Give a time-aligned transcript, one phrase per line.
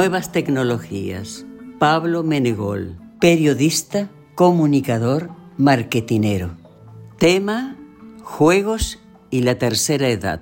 [0.00, 1.44] Nuevas tecnologías.
[1.78, 6.56] Pablo Menegol, periodista, comunicador, marketinero.
[7.18, 7.76] Tema,
[8.22, 10.40] juegos y la tercera edad.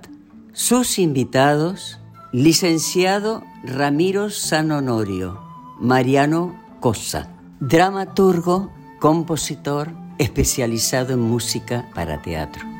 [0.53, 1.99] Sus invitados,
[2.31, 5.41] licenciado Ramiro San Honorio,
[5.81, 8.71] Mariano Cosa, dramaturgo,
[9.01, 12.78] compositor, especializado en música para teatro.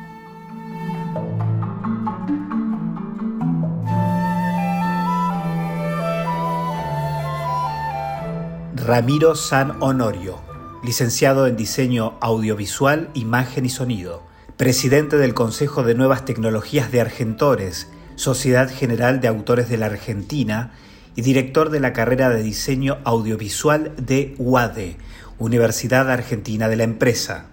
[8.89, 10.39] Ramiro San Honorio,
[10.83, 14.23] licenciado en Diseño Audiovisual, Imagen y Sonido,
[14.57, 20.71] presidente del Consejo de Nuevas Tecnologías de Argentores, Sociedad General de Autores de la Argentina,
[21.15, 24.97] y director de la carrera de Diseño Audiovisual de UADE,
[25.37, 27.45] Universidad Argentina de la Empresa.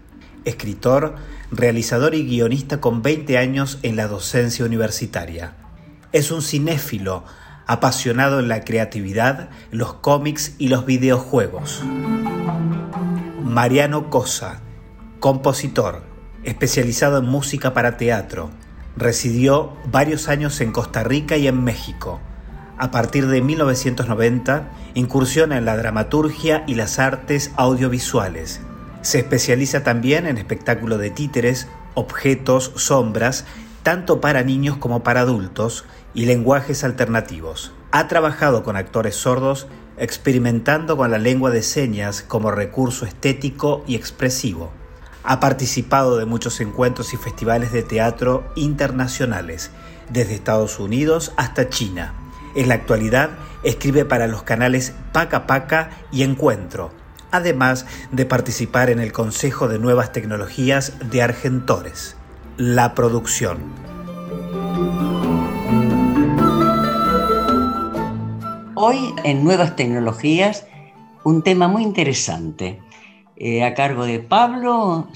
[0.47, 1.17] Escritor,
[1.51, 5.53] realizador y guionista con 20 años en la docencia universitaria.
[6.13, 7.25] Es un cinéfilo,
[7.67, 11.83] apasionado en la creatividad, los cómics y los videojuegos.
[13.43, 14.61] Mariano Cosa,
[15.21, 16.03] compositor,
[16.45, 18.51] especializado en música para teatro.
[18.97, 22.21] Residió varios años en Costa Rica y en México.
[22.79, 28.61] A partir de 1990, incursiona en la dramaturgia y las artes audiovisuales.
[29.03, 33.45] Se especializa también en espectáculo de títeres, objetos, sombras,
[33.83, 35.85] tanto para niños como para adultos,
[36.17, 37.73] y lenguajes alternativos.
[37.93, 39.69] Ha trabajado con actores sordos,
[39.99, 44.73] experimentando con la lengua de señas como recurso estético y expresivo.
[45.23, 49.71] Ha participado de muchos encuentros y festivales de teatro internacionales,
[50.11, 52.15] desde Estados Unidos hasta China.
[52.55, 53.31] En la actualidad
[53.63, 56.93] escribe para los canales Paca Paca y Encuentro,
[57.31, 62.17] además de participar en el Consejo de Nuevas Tecnologías de Argentores.
[62.57, 63.59] La producción.
[68.79, 70.67] Hoy en Nuevas Tecnologías,
[71.25, 72.79] un tema muy interesante,
[73.37, 75.09] eh, a cargo de Pablo,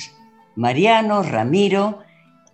[0.57, 1.99] Mariano, Ramiro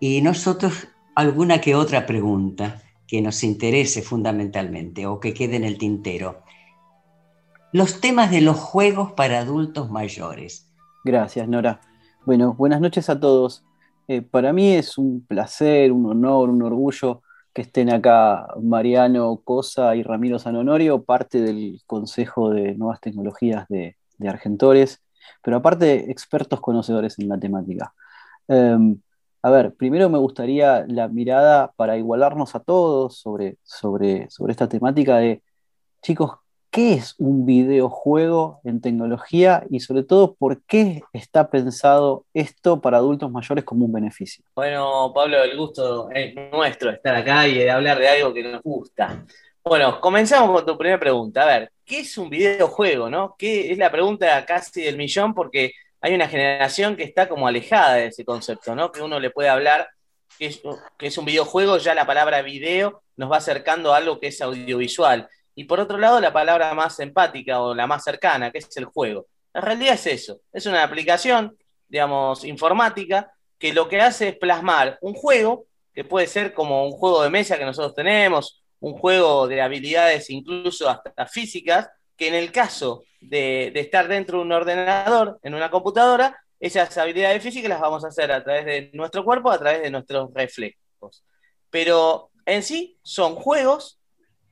[0.01, 5.79] y nosotros alguna que otra pregunta que nos interese fundamentalmente o que quede en el
[5.79, 6.43] tintero.
[7.73, 10.69] Los temas de los juegos para adultos mayores.
[11.05, 11.83] Gracias, Nora.
[12.25, 13.65] Bueno, buenas noches a todos.
[14.09, 17.23] Eh, para mí es un placer, un honor, un orgullo
[17.57, 23.97] que estén acá Mariano Cosa y Ramiro Sanonorio, parte del Consejo de Nuevas Tecnologías de,
[24.29, 25.03] Argentores,
[25.43, 27.95] pero aparte expertos conocedores en la temática.
[28.47, 29.01] Em,
[29.41, 34.69] a ver, primero me gustaría la mirada para igualarnos a todos sobre, sobre, sobre esta
[34.69, 35.43] temática de,
[36.03, 36.33] chicos,
[36.71, 42.99] qué es un videojuego en tecnología y sobre todo por qué está pensado esto para
[42.99, 44.45] adultos mayores como un beneficio.
[44.55, 49.25] Bueno, Pablo, el gusto es nuestro estar acá y hablar de algo que nos gusta.
[49.65, 51.43] Bueno, comenzamos con tu primera pregunta.
[51.43, 53.11] A ver, ¿qué es un videojuego?
[53.11, 53.35] ¿no?
[53.39, 55.35] ¿Qué es la pregunta casi del millón?
[55.35, 58.93] Porque hay una generación que está como alejada de ese concepto, ¿no?
[58.93, 59.89] Que uno le puede hablar
[60.39, 60.63] que es,
[60.99, 64.41] que es un videojuego, ya la palabra video nos va acercando a algo que es
[64.41, 65.29] audiovisual.
[65.59, 68.85] Y por otro lado, la palabra más empática o la más cercana, que es el
[68.85, 69.27] juego.
[69.55, 71.57] En realidad es eso, es una aplicación,
[71.89, 75.65] digamos, informática, que lo que hace es plasmar un juego,
[75.95, 80.29] que puede ser como un juego de mesa que nosotros tenemos, un juego de habilidades
[80.29, 81.89] incluso hasta físicas,
[82.19, 86.97] que en el caso de, de estar dentro de un ordenador, en una computadora, esas
[86.99, 90.33] habilidades físicas las vamos a hacer a través de nuestro cuerpo, a través de nuestros
[90.35, 91.25] reflejos.
[91.71, 93.99] Pero en sí son juegos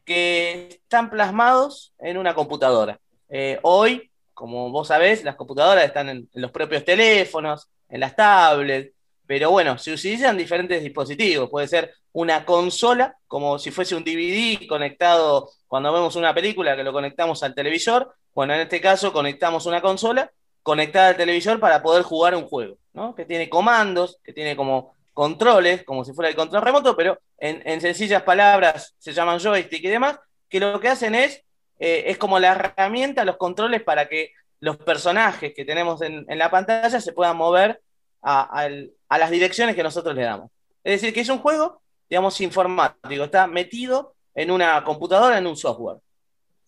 [0.04, 2.98] que están plasmados en una computadora.
[3.28, 8.92] Eh, hoy, como vos sabés, las computadoras están en, los propios teléfonos, en las tablets,
[9.26, 11.48] pero bueno, se utilizan diferentes dispositivos.
[11.48, 16.84] Puede ser una consola, como si fuese un DVD conectado cuando vemos una película que
[16.84, 18.14] lo conectamos al televisor.
[18.34, 20.30] Bueno, en este caso conectamos una consola
[20.62, 23.14] conectada al televisor para poder jugar un juego, ¿no?
[23.14, 27.80] Que tiene comandos, que tiene como controles, como si fuera el control remoto, pero en,
[27.80, 30.18] sencillas palabras se llaman joystick y demás,
[30.48, 31.42] que lo que hacen es,
[31.78, 36.50] eh, es como la herramienta, los controles para que los personajes que tenemos en, la
[36.50, 37.82] pantalla se puedan mover
[38.22, 38.68] a,
[39.10, 40.50] las direcciones que nosotros le damos.
[40.82, 45.56] Es decir, que es un juego, digamos, informático, está metido en una computadora, en un
[45.56, 45.98] software.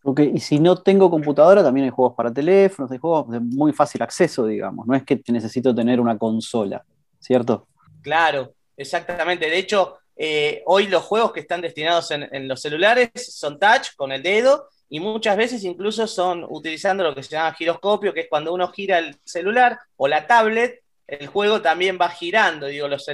[0.03, 3.73] Ok, y si no tengo computadora, también hay juegos para teléfonos, hay juegos de muy
[3.73, 4.87] fácil acceso, digamos.
[4.87, 6.85] No es que necesito tener una consola,
[7.19, 7.67] ¿cierto?
[8.03, 9.49] Claro, exactamente.
[9.49, 14.13] De hecho, eh, hoy los juegos que están destinados en, los celulares son touch con
[14.13, 18.29] el dedo y muchas veces incluso son utilizando lo que se llama giroscopio, que es
[18.29, 23.07] cuando uno gira el celular o la tablet, el juego también va girando, digo, los,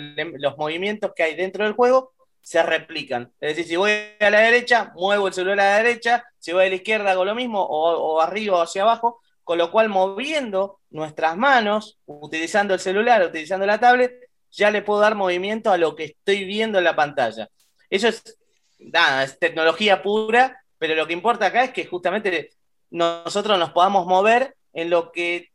[0.56, 3.32] movimientos que hay dentro del juego se replican.
[3.40, 3.90] Es decir, si voy
[4.20, 7.24] a la derecha, muevo el celular a la derecha, si voy a la izquierda hago
[7.24, 12.74] lo mismo, o, o arriba o hacia abajo, con lo cual moviendo nuestras manos, utilizando
[12.74, 14.21] el celular, utilizando la tablet,
[14.52, 17.48] ya le puedo dar movimiento a lo que estoy viendo en la pantalla.
[17.90, 18.38] Eso es,
[18.78, 22.50] nada, es tecnología pura, pero lo que importa acá es que justamente
[22.90, 25.50] nosotros nos podamos mover en lo que,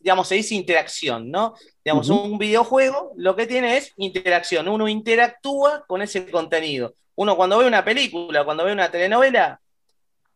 [0.00, 1.54] digamos, se dice interacción, ¿no?
[1.84, 6.94] Digamos, un videojuego lo que tiene es interacción, uno interactúa con ese contenido.
[7.16, 9.60] Uno cuando ve una película, cuando ve una telenovela,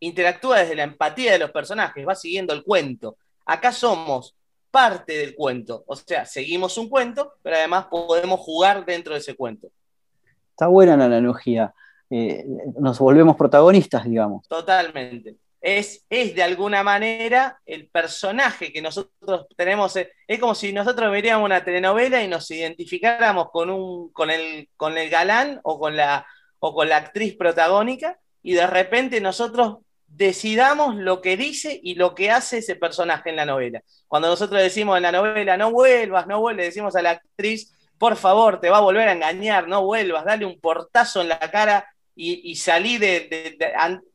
[0.01, 3.17] interactúa desde la empatía de los personajes, va siguiendo el cuento.
[3.47, 4.35] Acá somos
[4.75, 5.85] parte del cuento.
[5.87, 9.69] O sea, seguimos un cuento, pero además podemos jugar dentro de ese cuento.
[10.51, 11.73] Está buena la analogía.
[12.11, 12.45] Eh,
[12.81, 14.49] nos volvemos protagonistas, digamos.
[14.49, 15.37] Totalmente.
[15.61, 19.95] Es, es, de alguna manera el personaje que nosotros tenemos.
[19.95, 24.69] Eh, es como si nosotros veríamos una telenovela y nos identificáramos con, un, con, el,
[24.77, 26.27] con el galán o con, la,
[26.59, 29.79] o con la actriz protagónica y de repente nosotros
[30.17, 33.83] decidamos lo que dice y lo que hace ese personaje en la novela.
[34.07, 38.17] Cuando nosotros decimos en la novela, no vuelvas, no vuelvas, decimos a la actriz, por
[38.17, 41.89] favor, te va a volver a engañar, no vuelvas, dale un portazo en la cara
[42.17, 43.59] y, salí de,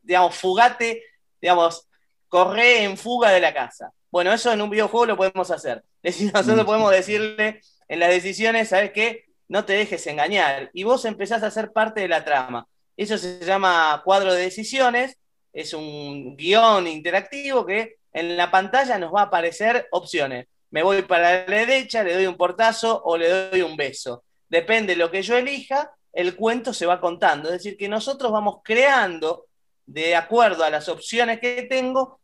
[0.02, 1.02] digamos, fugate,
[1.38, 1.86] digamos,
[2.28, 3.92] corre en fuga de la casa.
[4.10, 5.84] Bueno, eso en un videojuego lo podemos hacer.
[6.02, 9.26] nosotros podemos decirle en las decisiones, ¿sabes qué?
[9.48, 10.70] No te dejes engañar.
[10.72, 12.66] Y vos empezás a ser parte de la trama.
[12.96, 15.19] Eso se llama cuadro de decisiones
[15.52, 20.46] es un guion interactivo que en la pantalla nos va a aparecer opciones.
[20.70, 24.24] Me voy para la derecha, le doy un portazo o le doy un beso.
[24.48, 27.48] Depende de lo que yo elija, el cuento se va contando.
[27.48, 29.46] Es decir, que nosotros vamos creando,
[29.86, 32.20] de acuerdo a las opciones que tengo,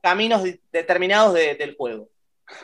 [0.00, 0.42] caminos
[0.72, 2.08] determinados del juego.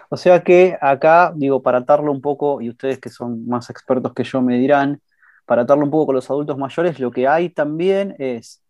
[0.08, 4.12] O sea que acá, digo, para atarlo un poco, y ustedes que son más expertos
[4.14, 5.00] que yo me dirán,
[5.44, 8.62] para atarlo un poco con los adultos mayores, lo que hay también es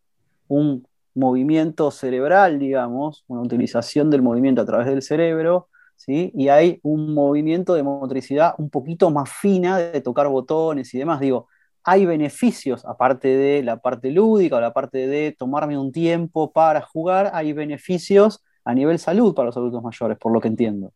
[0.48, 6.32] un movimiento cerebral, digamos, una utilización del movimiento a través del cerebro, ¿sí?
[6.34, 11.20] y hay un movimiento de motricidad un poquito más fina de tocar botones y demás.
[11.20, 11.48] Digo,
[11.84, 16.80] hay beneficios, aparte de la parte lúdica o la parte de tomarme un tiempo para
[16.80, 20.92] jugar, hay beneficios a nivel salud para los adultos mayores, por lo que entiendo.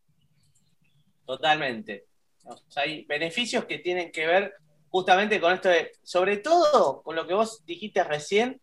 [1.25, 2.07] Totalmente.
[2.77, 4.55] hay beneficios que tienen que ver
[4.89, 8.61] justamente con esto de, sobre todo con lo que vos dijiste recién,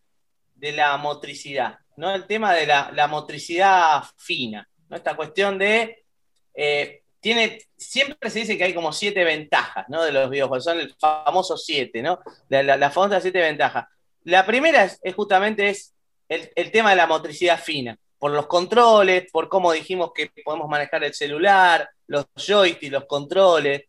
[0.63, 2.15] de la motricidad, ¿no?
[2.15, 4.95] El tema de la, motricidad fina, ¿no?
[4.95, 6.05] Esta cuestión de.
[6.53, 10.01] Eh, tiene, siempre se dice que hay como siete ventajas, ¿no?
[10.03, 12.19] De los videojuegos, son el famoso siete, ¿no?
[12.47, 13.87] La, la, famosa siete ventajas.
[14.23, 15.93] La primera es, justamente es
[16.29, 21.03] el, tema de la motricidad fina, por los controles, por cómo dijimos que podemos manejar
[21.03, 23.83] el celular, los joysticks, los controles.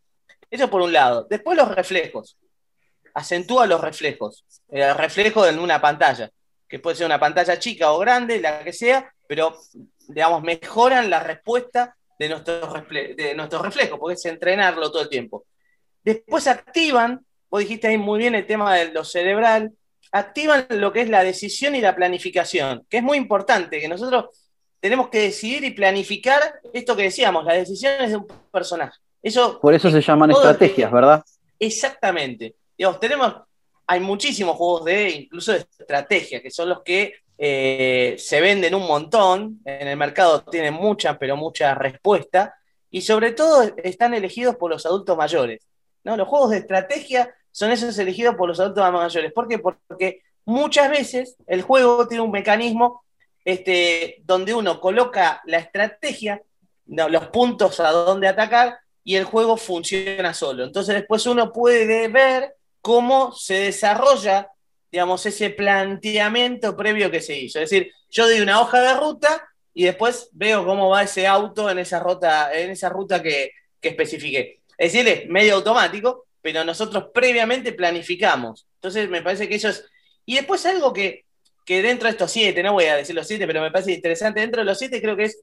[0.51, 1.25] Eso por un lado.
[1.29, 2.37] Después los reflejos.
[3.13, 4.43] Acentúa los reflejos.
[4.67, 6.29] El reflejo en una pantalla
[6.75, 9.55] que puede ser una pantalla chica o grande, la que sea, pero,
[10.09, 15.45] digamos, mejoran la respuesta de nuestros, de nuestros reflejos, porque es entrenarlo todo el tiempo.
[16.03, 19.71] Después activan, vos dijiste ahí muy bien el tema de lo cerebral,
[20.11, 24.25] activan lo que es la decisión y la planificación, que es muy importante, que nosotros
[24.81, 28.99] tenemos que decidir y planificar esto que decíamos, las decisiones de un personaje.
[29.23, 31.23] Eso, Por eso se llaman estrategias, ¿verdad?
[31.57, 32.53] Exactamente.
[32.77, 33.33] Digamos, tenemos
[33.87, 38.87] hay muchísimos juegos de incluso de estrategia, que son los que eh, se venden un
[38.87, 42.55] montón, en el mercado tienen mucha, pero mucha respuesta,
[42.89, 45.67] y sobre todo están elegidos por los adultos mayores.
[46.03, 46.15] ¿no?
[46.15, 49.33] Los juegos de estrategia son esos elegidos por los adultos mayores.
[49.33, 49.59] ¿Por qué?
[49.59, 53.03] Porque muchas veces el juego tiene un mecanismo
[53.43, 56.41] este, donde uno coloca la estrategia,
[56.87, 60.63] los puntos a dónde atacar, y el juego funciona solo.
[60.63, 64.51] Entonces después uno puede ver cómo se desarrolla,
[64.91, 67.59] digamos, ese planteamiento previo que se hizo.
[67.59, 71.67] Es decir, yo doy una hoja de ruta y después veo cómo va ese auto
[71.67, 74.59] en esa ruta, en esa ruta que, que especifiqué.
[74.77, 78.67] Es decir, es medio automático, pero nosotros previamente planificamos.
[78.75, 79.83] Entonces me parece que eso es...
[80.23, 81.25] Y después algo que,
[81.65, 84.41] que dentro de estos siete, no voy a decir los siete, pero me parece interesante,
[84.41, 85.41] dentro de los siete creo que es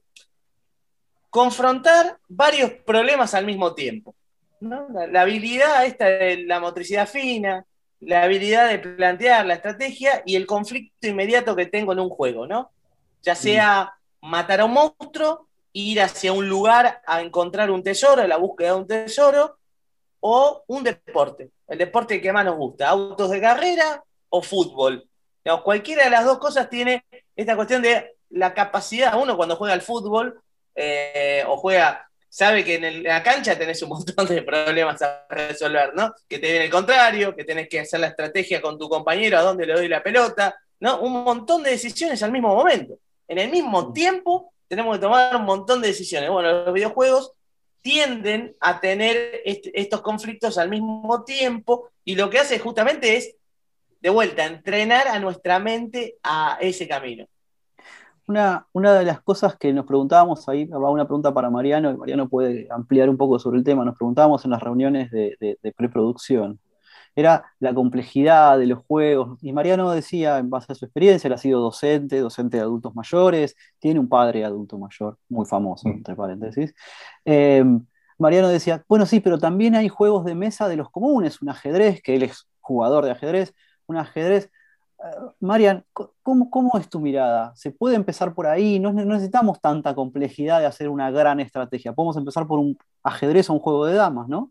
[1.29, 4.15] confrontar varios problemas al mismo tiempo.
[4.59, 7.65] La, habilidad esta de la motricidad fina,
[7.99, 12.47] la habilidad de plantear la estrategia y el conflicto inmediato que tengo en un juego,
[12.47, 12.71] ¿no?
[13.21, 18.37] Ya sea matar a un monstruo, ir hacia un lugar a encontrar un tesoro, la
[18.37, 19.57] búsqueda de un tesoro,
[20.25, 25.05] o un deporte, el deporte que más nos gusta, autos de carrera o fútbol.
[25.65, 27.03] cualquiera de las dos cosas tiene
[27.35, 30.41] esta cuestión de la capacidad, uno cuando juega al fútbol
[30.75, 35.93] eh, o juega, sabe que en, la cancha tenés un montón de problemas a resolver,
[35.93, 36.11] ¿no?
[36.27, 39.43] Que te viene el contrario, que tenés que hacer la estrategia con tu compañero, a
[39.43, 40.99] dónde le doy la pelota, ¿no?
[41.01, 42.97] Un montón de decisiones al mismo momento.
[43.27, 46.31] En el mismo tiempo tenemos que tomar un montón de decisiones.
[46.31, 47.33] Bueno, los videojuegos
[47.83, 53.35] tienden a tener estos conflictos al mismo tiempo y lo que hace justamente es,
[53.99, 57.27] de vuelta, entrenar a nuestra mente a ese camino.
[58.27, 61.97] Una, una, de las cosas que nos preguntábamos ahí, va una pregunta para Mariano, y
[61.97, 65.71] Mariano puede ampliar un poco sobre el tema, nos preguntábamos en las reuniones de, de
[65.73, 66.59] preproducción
[67.15, 69.37] era la complejidad de los juegos.
[69.41, 72.95] Y Mariano decía, en base a su experiencia, él ha sido docente, docente de adultos
[72.95, 75.91] mayores, tiene un padre adulto mayor, muy famoso, mm.
[75.91, 76.73] entre paréntesis.
[77.25, 77.85] Em,
[78.17, 82.01] Mariano decía, bueno, sí, pero también hay juegos de mesa de los comunes, un ajedrez,
[82.01, 83.53] que él es jugador de ajedrez,
[83.87, 84.49] un ajedrez.
[85.39, 85.83] Marian,
[86.21, 87.53] ¿cómo, ¿cómo, es tu mirada?
[87.55, 88.79] ¿Se puede empezar por ahí?
[88.79, 91.93] No, no necesitamos tanta complejidad de hacer una gran estrategia.
[91.93, 94.49] Podemos empezar por un ajedrez o un juego de damas, ¿no?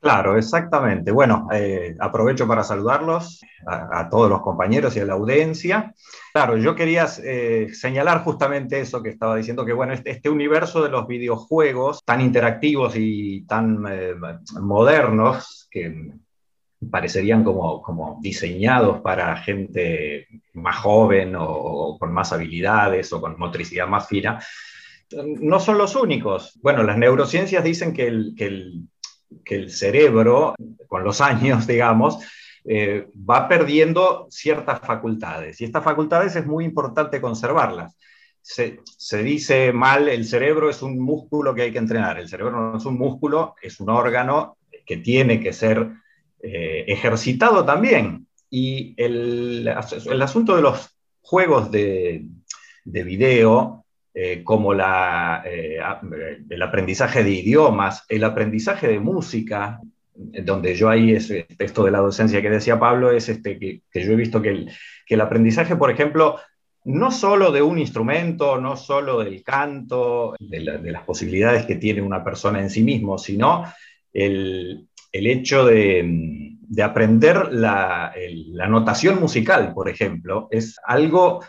[0.00, 1.10] Claro, exactamente.
[1.10, 5.92] Bueno, eh, aprovecho para saludarlos a, todos los compañeros y a la audiencia.
[6.32, 10.84] Claro, yo quería eh, señalar justamente eso que estaba diciendo, que bueno, este, este universo
[10.84, 14.14] de los videojuegos tan interactivos y tan eh,
[14.60, 16.12] modernos, que
[16.90, 23.88] parecerían como, como, diseñados para gente más joven o, con más habilidades o con motricidad
[23.88, 24.42] más fina,
[25.40, 26.58] no son los únicos.
[26.62, 28.88] Bueno, las neurociencias dicen que el, que el
[29.44, 30.54] que el cerebro,
[30.86, 32.18] con los años, digamos,
[32.64, 35.60] eh, va perdiendo ciertas facultades.
[35.60, 37.96] Y estas facultades es muy importante conservarlas.
[38.40, 38.78] Se,
[39.22, 42.18] dice mal, el cerebro es un músculo que hay que entrenar.
[42.18, 44.56] El cerebro no es un músculo, es un órgano
[44.86, 45.90] que tiene que ser
[46.42, 48.26] eh, ejercitado también.
[48.50, 52.26] Y el, asunto de los juegos de,
[52.84, 55.78] de video eh, como la, eh,
[56.50, 59.80] el aprendizaje de idiomas, el aprendizaje de música,
[60.12, 64.12] donde yo ahí, es, esto de la docencia que decía Pablo, es este, que, yo
[64.12, 64.72] he visto que el,
[65.06, 66.40] que el aprendizaje, por ejemplo,
[66.84, 72.24] no solo de un instrumento, no solo del canto, de, las posibilidades que tiene una
[72.24, 73.64] persona en sí mismo, sino
[74.12, 78.12] el, el hecho de, de aprender la,
[78.52, 81.40] la, notación musical, por ejemplo, es algo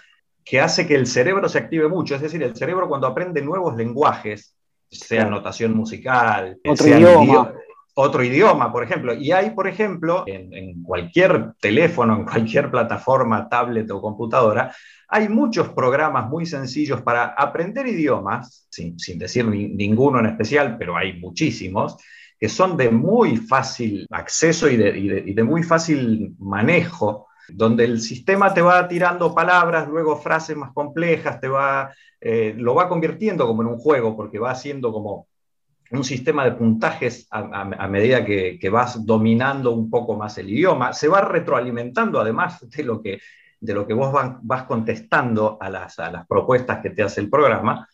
[0.46, 2.16] que hace que el cerebro se active mucho.
[2.16, 4.56] Es decir, el cerebro cuando aprende nuevos lenguajes,
[4.89, 7.54] sea notación musical, otro idioma.
[7.96, 9.13] otro idioma, por ejemplo.
[9.13, 14.74] Y hay, por ejemplo, en, cualquier teléfono, en cualquier plataforma, tablet o computadora,
[15.08, 21.20] hay muchos programas muy sencillos para aprender idiomas, sin, decir ninguno en especial, pero hay
[21.20, 21.98] muchísimos,
[22.39, 28.62] que son de muy fácil acceso y de muy fácil manejo donde el sistema te
[28.62, 33.69] va tirando palabras, luego frases más complejas, te va, eh, lo va convirtiendo como en
[33.69, 35.27] un juego, porque va haciendo como
[35.91, 41.08] un sistema de puntajes a, medida que, vas dominando un poco más el idioma, se
[41.08, 43.19] va retroalimentando además de lo que,
[43.60, 47.88] de lo que vos vas contestando a las, las, propuestas que te hace el programa.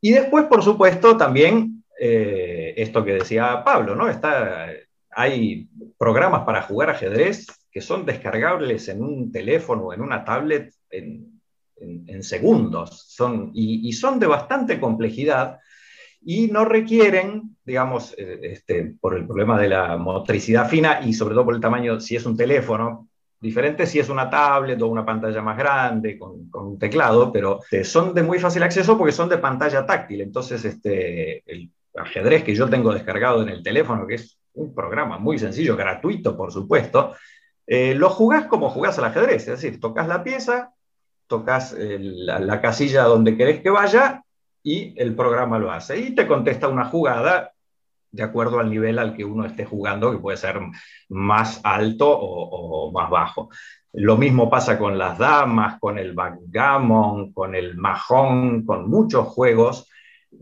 [0.00, 4.08] Y después, por supuesto, también eh, esto que decía Pablo, ¿no?
[4.08, 4.70] Está,
[5.10, 10.72] hay programas para jugar ajedrez que son descargables en un teléfono o en una tablet
[10.90, 11.28] en,
[12.22, 15.58] segundos, son, y, son de bastante complejidad
[16.22, 21.34] y no requieren, digamos, eh, este, por el problema de la motricidad fina y sobre
[21.34, 23.08] todo por el tamaño, si es un teléfono,
[23.40, 27.84] diferente si es una tablet o una pantalla más grande con, un teclado, pero eh,
[27.84, 30.20] son de muy fácil acceso porque son de pantalla táctil.
[30.20, 35.18] Entonces, este, el ajedrez que yo tengo descargado en el teléfono, que es un programa
[35.18, 37.14] muy sencillo, gratuito, por supuesto,
[37.66, 40.72] eh, lo jugás como jugás al ajedrez, es decir, tocas la pieza,
[41.26, 44.24] tocas la, la, casilla donde querés que vaya
[44.62, 45.98] y el programa lo hace.
[45.98, 47.52] Y te contesta una jugada
[48.12, 50.60] de acuerdo al nivel al que uno esté jugando, que puede ser
[51.08, 53.50] más alto o, más bajo.
[53.92, 59.88] Lo mismo pasa con las damas, con el backgammon, con el majón, con muchos juegos,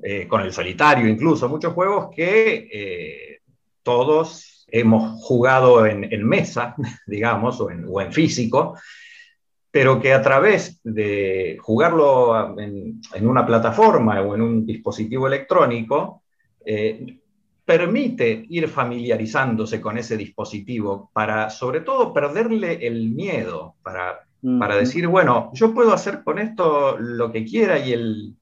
[0.02, 3.40] eh, con el solitario incluso, muchos juegos que eh,
[3.82, 6.74] todos hemos jugado en, mesa,
[7.06, 8.78] digamos, o en, físico,
[9.70, 16.22] pero que a través de jugarlo en, una plataforma o en un dispositivo electrónico,
[16.64, 17.18] eh,
[17.64, 24.26] permite ir familiarizándose con ese dispositivo para, sobre todo, perderle el miedo, para,
[24.58, 28.37] para decir, bueno, yo puedo hacer con esto lo que quiera y el,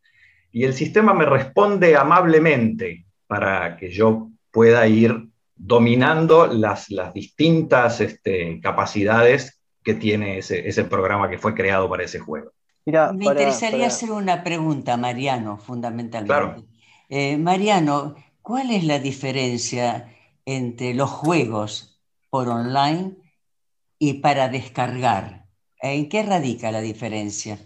[0.53, 8.01] y el sistema me responde amablemente para que yo pueda ir dominando las, las distintas
[8.01, 12.53] este, capacidades que tiene ese, ese, programa que fue creado para ese juego.
[12.85, 16.27] me interesaría hacer una pregunta, Mariano, fundamentalmente.
[16.27, 16.65] Claro.
[17.09, 20.09] Eh, Mariano, ¿Cuál es la diferencia
[20.45, 22.01] entre los juegos
[22.31, 23.17] por online
[23.99, 25.49] y para descargar?
[25.81, 27.59] ¿En qué radica la diferencia?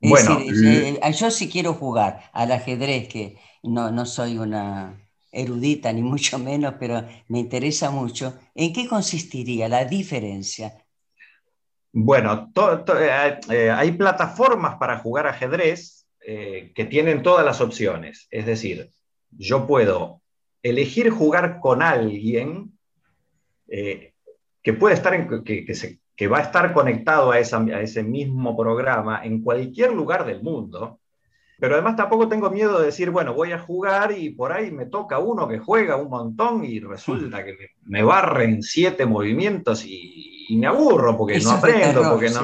[0.00, 6.02] Bueno, eh, yo sí quiero jugar al ajedrez, que no, no soy una erudita ni
[6.02, 8.38] mucho menos, pero me interesa mucho.
[8.54, 10.84] ¿En qué consistiría la diferencia?
[11.92, 18.28] Bueno, eh, eh, hay plataformas para jugar ajedrez que tienen todas las opciones.
[18.30, 18.90] Es decir,
[19.30, 20.20] yo puedo
[20.62, 22.78] elegir jugar con alguien
[23.68, 24.14] eh,
[24.62, 25.64] que puede estar en, que,
[26.26, 30.98] va a estar conectado a, ese mismo programa en cualquier lugar del mundo,
[31.60, 34.86] pero además tampoco tengo miedo de decir, bueno, voy a jugar y por ahí me
[34.86, 40.66] toca uno que juega un montón y resulta que me, barren siete movimientos y, me
[40.66, 42.40] aburro porque no aprendo, porque no...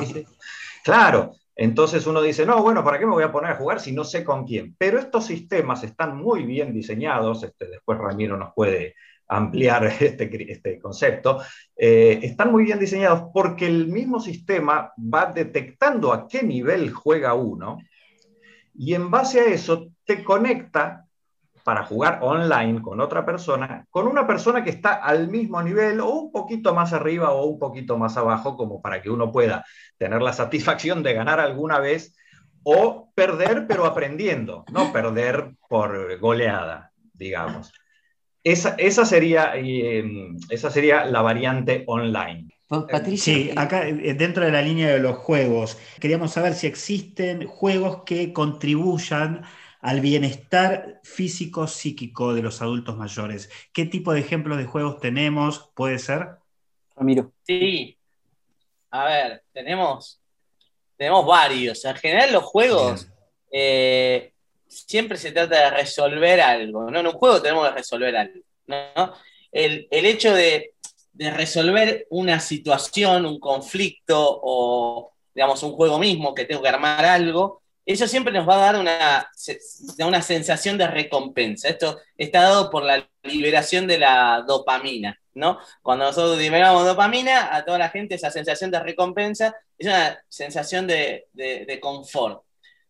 [0.85, 3.93] Claro, entonces uno dice, no, bueno, ¿para qué me voy a poner a jugar si
[3.93, 4.75] no sé con quién?
[4.76, 8.95] Pero estos sistemas están muy bien diseñados, este, después Ramiro nos puede
[9.28, 11.41] ampliar este, este concepto,
[11.76, 17.34] eh, están muy bien diseñados porque el mismo sistema va detectando a qué nivel juega
[17.34, 17.78] uno
[18.75, 21.06] y en base a eso te conecta
[21.65, 26.10] para jugar online con otra persona, con una persona que está al mismo nivel o
[26.10, 29.65] un poquito más arriba o un poquito más abajo, como para que uno pueda
[29.97, 32.15] tener la satisfacción de ganar alguna vez
[32.65, 37.73] o perder pero aprendiendo, no perder por goleada, digamos.
[38.45, 42.47] Esa, esa sería, em, esa sería la variante online.
[42.69, 43.35] Patricia.
[43.35, 48.02] Sí, acá eh, dentro de la línea de los juegos, queríamos saber si existen juegos
[48.04, 49.45] que contribuyan
[49.80, 53.50] al bienestar físico-psíquico de los adultos mayores.
[53.73, 55.71] ¿Qué tipo de ejemplos de juegos tenemos?
[55.75, 56.37] ¿Puede ser?
[56.97, 57.33] Ramiro.
[57.43, 57.97] Sí.
[58.91, 60.21] A ver, tenemos,
[60.97, 61.85] tenemos varios.
[61.85, 63.09] En general los juegos
[63.50, 64.33] eh,
[64.75, 66.91] siempre se trata de resolver algo.
[66.91, 67.00] ¿no?
[67.00, 68.41] En un juego tenemos que resolver algo.
[69.52, 70.75] El, hecho de,
[71.13, 77.04] de resolver una situación, un conflicto o, digamos, un juego mismo que tengo que armar
[77.04, 79.30] algo, eso siempre nos va a dar una,
[79.99, 81.69] una sensación de recompensa.
[81.69, 85.58] Esto está dado por la liberación de la dopamina, ¿no?
[85.82, 90.87] Cuando nosotros liberamos dopamina, a toda la gente esa sensación de recompensa es una sensación
[90.87, 92.43] de, de confort.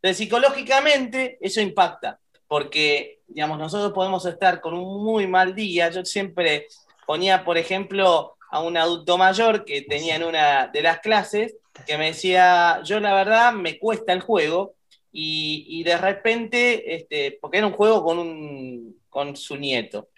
[0.05, 5.89] Entonces, psicológicamente, eso impacta, porque, digamos, nosotros podemos estar con un muy mal día.
[5.89, 6.67] Yo siempre
[7.07, 11.97] ponía, por ejemplo, a un adulto mayor que tenía en una de las clases, que
[11.97, 14.75] me decía, yo la verdad me cuesta el juego,
[15.11, 20.11] y, de repente, este, porque era un juego con, un, con su nieto,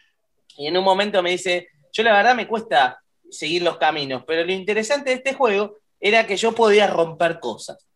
[0.56, 4.44] y en un momento me dice, yo la verdad me cuesta seguir los caminos, pero
[4.44, 7.86] lo interesante de este juego era que yo podía romper cosas.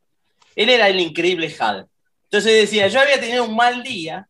[0.61, 1.87] Él era el increíble Hal.
[2.25, 4.29] Entonces decía, yo había tenido un mal día,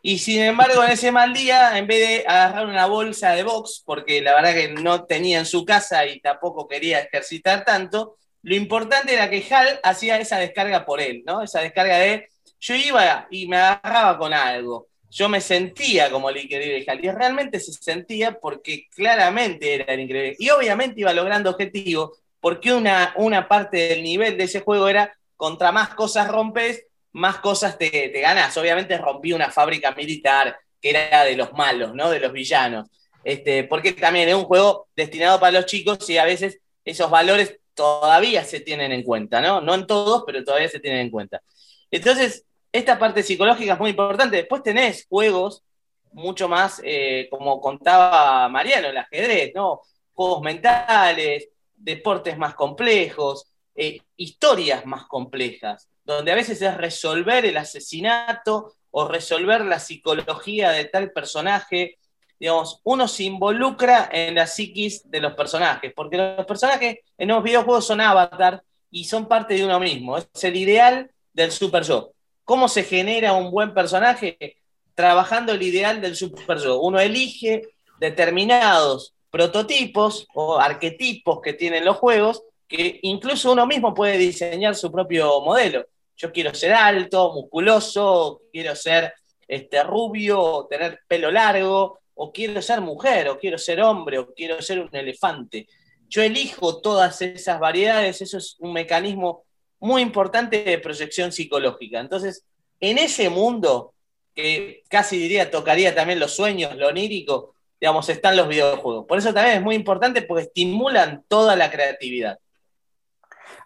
[0.00, 3.82] y sin embargo, en ese mal día, en vez de agarrar una bolsa de box,
[3.84, 8.54] porque la verdad que no tenía en su casa y tampoco quería ejercitar tanto, lo
[8.54, 11.42] importante era que Hal hacía esa descarga por él, ¿no?
[11.42, 12.28] Esa descarga de
[12.60, 14.86] yo iba y me agarraba con algo.
[15.10, 17.04] Yo me sentía como el increíble Hal.
[17.04, 20.36] Y realmente se sentía porque claramente era el increíble.
[20.38, 25.12] Y obviamente iba logrando objetivos, porque una, una parte del nivel de ese juego era
[25.42, 28.56] contra más cosas rompes, más cosas te, te ganas.
[28.56, 32.10] Obviamente rompí una fábrica militar que era de los malos, ¿no?
[32.10, 32.88] De los villanos.
[33.24, 37.58] Este, porque también es un juego destinado para los chicos y a veces esos valores
[37.74, 39.60] todavía se tienen en cuenta, ¿no?
[39.60, 41.42] No en todos, pero todavía se tienen en cuenta.
[41.90, 44.36] Entonces, esta parte psicológica es muy importante.
[44.36, 45.64] Después tenés juegos
[46.12, 49.80] mucho más, eh, como contaba Mariano, el ajedrez, ¿no?
[50.12, 57.56] juegos mentales, deportes más complejos, eh, historias más complejas, donde a veces es resolver el
[57.56, 61.98] asesinato o resolver la psicología de tal personaje.
[62.38, 67.42] Digamos, uno se involucra en la psiquis de los personajes, porque los personajes en los
[67.42, 70.18] videojuegos son avatar y son parte de uno mismo.
[70.18, 72.12] Es el ideal del super yo.
[72.44, 74.58] ¿Cómo se genera un buen personaje?
[74.94, 76.80] Trabajando el ideal del super yo.
[76.80, 77.62] Uno elige
[77.98, 84.90] determinados prototipos o arquetipos que tienen los juegos, que incluso uno mismo puede diseñar su
[84.90, 85.84] propio modelo.
[86.16, 89.12] Yo quiero ser alto, musculoso, quiero ser
[89.46, 94.62] este, rubio, tener pelo largo, o quiero ser mujer, o quiero ser hombre, o quiero
[94.62, 95.66] ser un elefante.
[96.08, 99.44] Yo elijo todas esas variedades, eso es un mecanismo
[99.78, 102.00] muy importante de proyección psicológica.
[102.00, 102.46] Entonces,
[102.80, 103.92] en ese mundo,
[104.34, 109.04] que casi diría tocaría también los sueños, lo onírico, digamos, están los videojuegos.
[109.06, 112.38] Por eso también es muy importante porque estimulan toda la creatividad.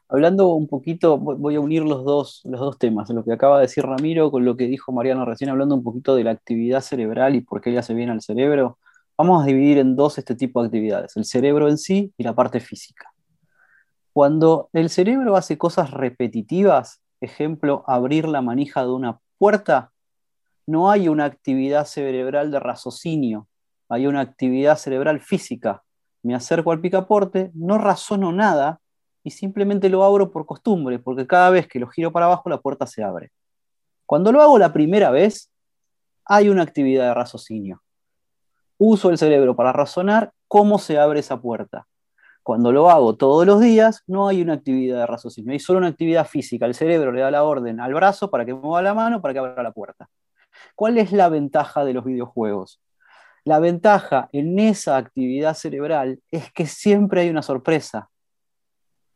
[0.09, 3.63] Hablando un poquito, voy a unir los dos, los dos temas, lo que acaba de
[3.63, 7.35] decir Ramiro con lo que dijo Mariano recién, hablando un poquito de la actividad cerebral
[7.35, 8.79] y por qué ella se viene al cerebro.
[9.19, 12.35] Vamos a dividir en dos este tipo de actividades, el cerebro en sí y la
[12.35, 13.13] parte física.
[14.13, 19.93] Cuando el cerebro hace cosas repetitivas, ejemplo, abrir la manija de una puerta,
[20.67, 23.49] no hay una actividad cerebral de raciocinio,
[23.89, 25.83] hay una actividad cerebral física.
[26.23, 28.81] Me acerco al picaporte, no razono nada,
[29.27, 32.61] y simplemente lo abro por costumbre, porque cada vez que lo giro para abajo la
[32.61, 33.33] puerta se abre.
[34.07, 35.51] Cuando lo hago la primera vez,
[36.25, 37.83] hay una actividad de raciocinio.
[38.79, 41.89] Uso el cerebro para razonar cómo se abre esa puerta.
[42.45, 45.89] Cuando lo hago todos los días, no hay una actividad de raciocinio, hay solo una
[45.89, 46.65] actividad física.
[46.65, 49.41] El cerebro le da la orden al brazo para que mueva la mano para que
[49.41, 50.09] abra la puerta.
[50.77, 52.81] ¿Cuál es la ventaja de los videojuegos?
[53.43, 58.09] La ventaja en esa actividad cerebral es que siempre hay una sorpresa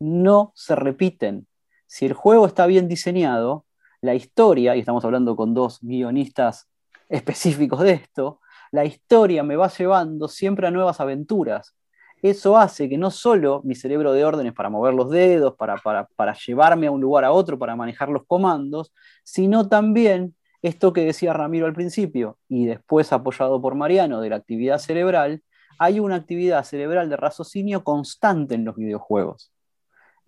[0.00, 1.46] no se repiten.
[1.86, 3.66] Si el juego está bien diseñado,
[4.00, 6.68] la historia, y estamos hablando con dos guionistas
[7.08, 8.40] específicos de esto,
[8.72, 11.74] la historia me va llevando siempre a nuevas aventuras.
[12.22, 16.34] Eso hace que no solo mi cerebro de órdenes para mover los dedos, para, para,
[16.34, 18.92] llevarme a un lugar a otro, para manejar los comandos,
[19.24, 24.36] sino también esto que decía Ramiro al principio y después apoyado por Mariano de la
[24.36, 25.42] actividad cerebral,
[25.78, 29.50] hay una actividad cerebral de raciocinio constante en los videojuegos.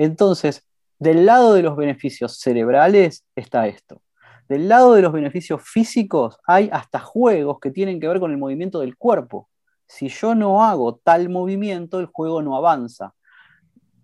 [0.04, 0.66] Entonces,
[0.98, 4.02] del lado de los beneficios cerebrales está esto.
[4.48, 8.36] Del lado de los beneficios físicos hay hasta juegos que tienen que ver con el
[8.36, 9.48] movimiento del cuerpo.
[9.86, 13.14] Si yo no hago tal movimiento, el juego no avanza.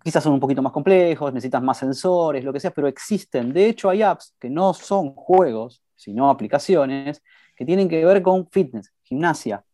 [0.01, 3.51] Quizás son un poquito más complejos, necesitas más sensores, lo que sea, pero existen.
[3.51, 7.21] De hecho, hay apps que no son juegos, sino aplicaciones,
[7.57, 9.65] que tienen que ver con fitness, gimnasia,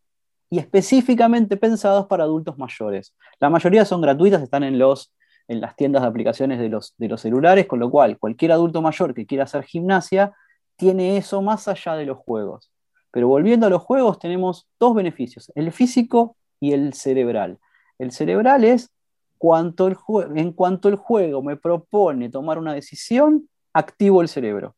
[0.50, 3.14] y específicamente pensados para adultos mayores.
[3.38, 5.12] La mayoría son gratuitas, están en los
[5.48, 8.82] en las tiendas de aplicaciones de los, de los celulares, con lo cual cualquier adulto
[8.82, 10.32] mayor que quiera hacer gimnasia
[10.76, 12.70] tiene eso más allá de los juegos.
[13.10, 17.58] Pero volviendo a los juegos, tenemos dos beneficios, el físico y el cerebral.
[17.98, 18.90] El cerebral es
[19.38, 19.96] cuanto el
[20.34, 24.74] en cuanto el juego me propone tomar una decisión, activo el cerebro.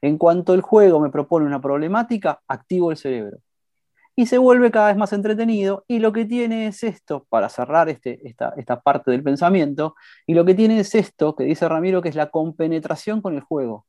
[0.00, 3.38] En cuanto el juego me propone una problemática, activo el cerebro
[4.18, 5.84] y se vuelve cada vez más entretenido.
[5.86, 9.94] Y lo que tiene es esto, para cerrar este, esta, esta, parte del pensamiento,
[10.26, 13.42] y lo que tiene es esto que dice Ramiro, que es la compenetración con el
[13.42, 13.86] juego.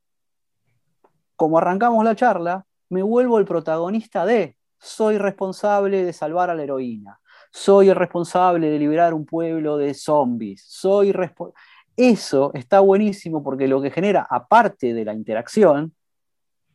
[1.34, 6.62] Como arrancamos la charla, me vuelvo el protagonista de, soy responsable de salvar a la
[6.62, 7.18] heroína,
[7.50, 11.12] soy el responsable de liberar un pueblo de zombies, soy
[11.96, 15.92] Eso está buenísimo porque lo que genera, aparte de la interacción,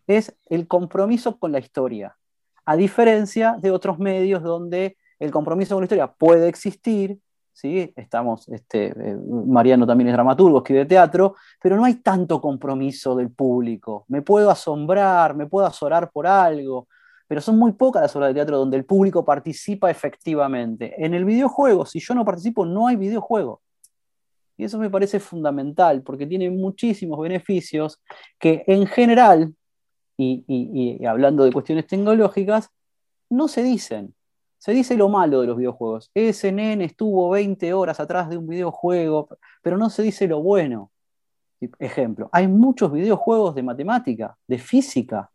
[0.08, 2.18] es el compromiso con la historia
[2.66, 7.20] a diferencia de otros medios donde el compromiso con la historia puede existir,
[7.54, 7.94] ¿sí?
[7.96, 13.32] Estamos, este, eh, Mariano también es dramaturgo, escribe teatro, pero no hay tanto compromiso del
[13.32, 14.06] público.
[14.10, 16.88] Me puedo asombrar, me puedo azorar por algo,
[17.28, 20.94] pero son muy pocas las obras de teatro donde el público participa efectivamente.
[21.04, 23.62] En el videojuego, si yo no participo, no hay videojuego.
[24.58, 28.02] Y eso me parece fundamental porque tiene muchísimos beneficios
[28.40, 29.54] que en general
[30.18, 32.72] y, hablando de cuestiones tecnológicas,
[33.30, 34.14] no se dicen.
[34.58, 36.10] Se dice lo malo de los videojuegos.
[36.14, 39.30] Ese nene estuvo 20 horas atrás de un videojuego,
[39.62, 40.92] pero no se dice lo bueno.
[41.80, 45.30] Ejemplo, hay muchos videojuegos de matemática, de física.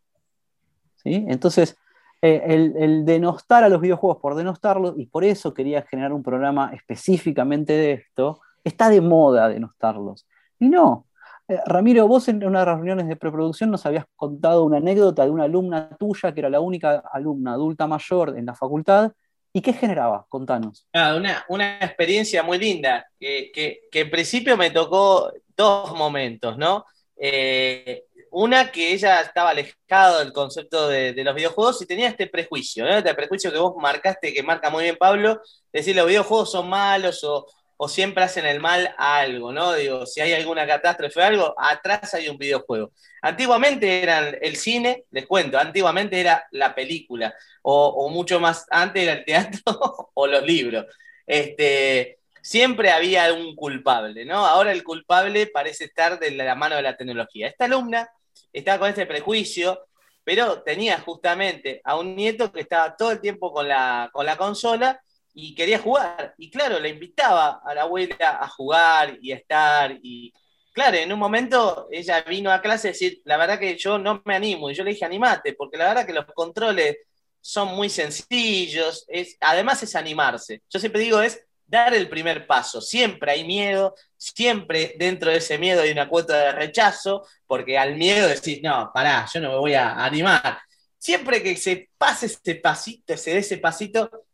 [0.97, 1.25] ¿sí?
[1.27, 1.77] Entonces,
[2.21, 6.23] eh, el, el, denostar a los videojuegos por denostarlos, y por eso quería generar un
[6.23, 10.27] programa específicamente de esto, está de moda denostarlos.
[10.59, 11.05] Y no,
[11.51, 15.25] eh, Ramiro, vos en una de las reuniones de preproducción nos habías contado una anécdota
[15.25, 19.11] de una alumna tuya que era la única alumna adulta mayor en la facultad
[19.53, 20.25] ¿Y qué generaba?
[20.29, 20.87] Contanos.
[20.93, 26.85] Ah, una, una, experiencia muy linda, que, que, en principio me tocó dos momentos, ¿no?
[27.17, 32.27] Eh, una que ella estaba alejada del concepto de, de, los videojuegos y tenía este
[32.27, 32.91] prejuicio, ¿no?
[32.91, 35.41] Este prejuicio que vos marcaste, que marca muy bien Pablo,
[35.73, 37.45] decir los videojuegos son malos o,
[37.83, 39.73] o siempre hacen el mal a algo, ¿no?
[39.73, 42.91] Digo, si hay alguna catástrofe o algo, atrás hay un videojuego.
[43.23, 49.13] Antiguamente era el cine, les cuento, antiguamente era la película, o, mucho más antes era
[49.13, 49.63] el teatro
[50.13, 50.85] o los libros.
[51.25, 54.45] Este, siempre había un culpable, ¿no?
[54.45, 57.47] Ahora el culpable parece estar de la mano de la tecnología.
[57.47, 58.07] Esta alumna
[58.53, 59.87] estaba con este prejuicio,
[60.23, 64.37] pero tenía justamente a un nieto que estaba todo el tiempo con la, con la
[64.37, 65.01] consola
[65.33, 66.33] y quería jugar.
[66.37, 69.97] Y claro, le invitaba a la abuela a jugar y a estar.
[70.01, 70.33] Y
[70.73, 74.21] claro, en un momento ella vino a clase a decir, la verdad que yo no
[74.25, 74.69] me animo.
[74.69, 76.97] Y yo le dije, animate, porque la verdad que los controles
[77.39, 79.05] son muy sencillos.
[79.07, 80.61] Es, además es animarse.
[80.69, 82.81] Yo siempre digo, es dar el primer paso.
[82.81, 87.95] Siempre hay miedo, siempre dentro de ese miedo hay una cuota de rechazo, porque al
[87.95, 90.59] miedo decís, no, pará, yo no me voy a animar.
[90.97, 94.25] Siempre que se pase ese pasito, se dé ese pasito,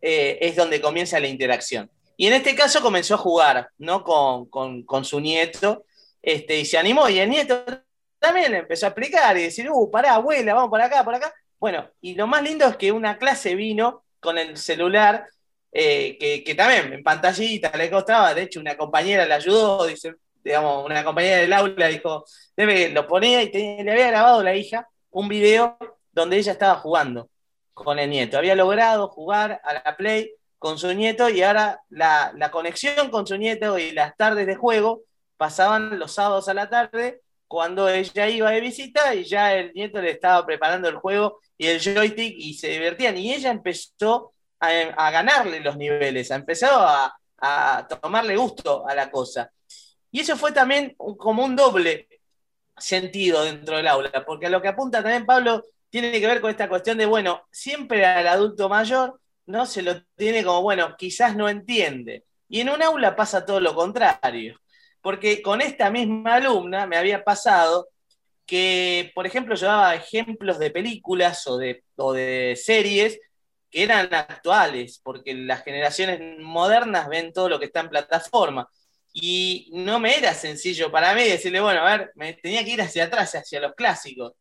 [0.00, 1.90] eh, es donde comienza la interacción.
[2.16, 4.04] Y en este caso comenzó a jugar ¿no?
[4.04, 4.46] con,
[4.84, 5.84] con, su nieto
[6.22, 7.08] este, y se animó.
[7.08, 7.64] Y el nieto
[8.18, 11.32] también le empezó a explicar y decir, uh, pará, abuela, vamos por acá, por acá.
[11.58, 15.26] Bueno, y lo más lindo es que una clase vino con el celular,
[15.72, 19.86] eh, que, que, también en pantallita le costaba, de hecho una compañera le ayudó,
[20.42, 22.24] digamos, una compañera del aula dijo,
[22.56, 25.78] debe, lo ponía y le había grabado la hija un video
[26.12, 27.30] donde ella estaba jugando
[27.84, 28.38] con el nieto.
[28.38, 33.36] Había logrado jugar a la Play con su nieto y ahora la, conexión con su
[33.36, 35.02] nieto y las tardes de juego
[35.36, 40.00] pasaban los sábados a la tarde cuando ella iba de visita y ya el nieto
[40.00, 43.16] le estaba preparando el juego y el joystick y se divertían.
[43.16, 49.10] Y ella empezó a, ganarle los niveles, ha empezado a, a, tomarle gusto a la
[49.10, 49.50] cosa.
[50.12, 52.06] Y eso fue también como un doble
[52.76, 56.50] sentido dentro del aula, porque a lo que apunta también Pablo tiene que ver con
[56.50, 59.66] esta cuestión de, bueno, siempre al adulto mayor, ¿no?
[59.66, 62.24] Se lo tiene como, bueno, quizás no entiende.
[62.48, 64.60] Y en un aula pasa todo lo contrario,
[65.02, 67.88] porque con esta misma alumna me había pasado
[68.46, 73.20] que, por ejemplo, yo daba ejemplos de películas o de, o de series
[73.70, 78.68] que eran actuales, porque las generaciones modernas ven todo lo que está en plataforma.
[79.12, 82.82] Y no me era sencillo para mí decirle, bueno, a ver, me tenía que ir
[82.82, 84.32] hacia atrás, hacia los clásicos.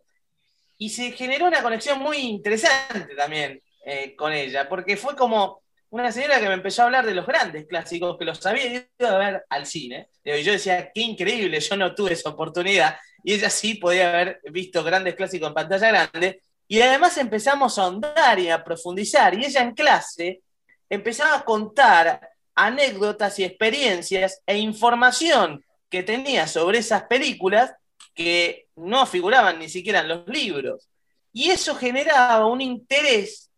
[0.79, 6.11] Y se generó una conexión muy interesante también eh, con ella, porque fue como una
[6.11, 9.17] señora que me empezó a hablar de los grandes clásicos, que los había ido a
[9.17, 10.07] ver al cine.
[10.23, 12.97] Y yo decía, qué increíble, yo no tuve esa oportunidad.
[13.23, 16.43] Y ella sí podía haber visto grandes clásicos en pantalla grande.
[16.67, 19.37] Y además empezamos a ahondar y a profundizar.
[19.37, 20.41] Y ella en clase
[20.89, 22.21] empezaba a contar
[22.55, 27.73] anécdotas y experiencias e información que tenía sobre esas películas
[28.19, 30.89] que no figuraban ni siquiera en los libros.
[31.31, 33.49] Y eso generaba un interés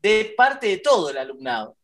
[0.00, 1.76] de parte de todo el alumnado.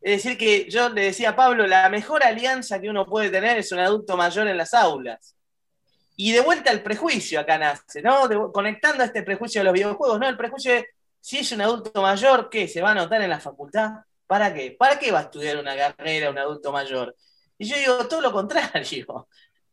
[0.00, 3.58] Es decir, que yo le decía a Pablo, la mejor alianza que uno puede tener
[3.58, 5.34] es un adulto mayor en las aulas.
[6.14, 8.52] Y de vuelta el prejuicio acá nace, ¿no?
[8.52, 10.28] conectando a este prejuicio de los videojuegos, ¿no?
[10.28, 10.86] El prejuicio de
[11.20, 12.68] si es un adulto mayor, ¿qué?
[12.68, 13.90] ¿Se va a anotar en la facultad?
[14.28, 14.76] ¿Para qué?
[14.78, 17.16] ¿Para qué va a estudiar una carrera un adulto mayor?
[17.58, 19.26] Y yo digo, todo lo contrario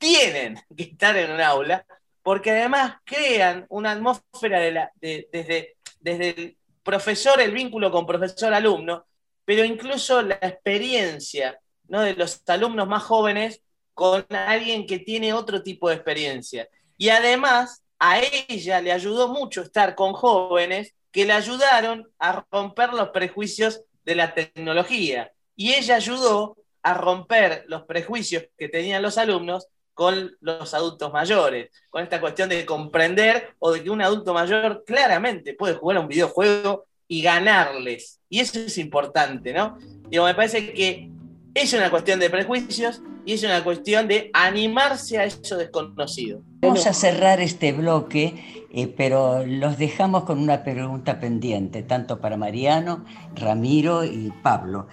[0.04, 1.86] tienen que estar en un aula,
[2.22, 9.06] porque además crean una atmósfera desde, el profesor, el vínculo con profesor-alumno,
[9.46, 13.62] pero incluso la experiencia de los alumnos más jóvenes
[13.94, 16.68] con alguien que tiene otro tipo de experiencia.
[16.98, 22.92] Y además, a ella le ayudó mucho estar con jóvenes que le ayudaron a romper
[22.92, 25.32] los prejuicios de la tecnología.
[25.56, 31.70] Y ella ayudó a romper los prejuicios que tenían los alumnos con los adultos mayores,
[31.90, 36.02] con esta cuestión de comprender o de que un adulto mayor claramente puede jugar a
[36.02, 38.20] un videojuego y ganarles.
[38.30, 39.78] Y eso es importante, ¿no?
[40.10, 41.10] Digo, me parece que
[41.54, 46.42] es una cuestión de prejuicios y es una cuestión de animarse a eso desconocido.
[46.62, 52.38] Vamos a cerrar este bloque, eh, pero los dejamos con una pregunta pendiente, tanto para
[52.38, 54.88] Mariano, Ramiro y Pablo.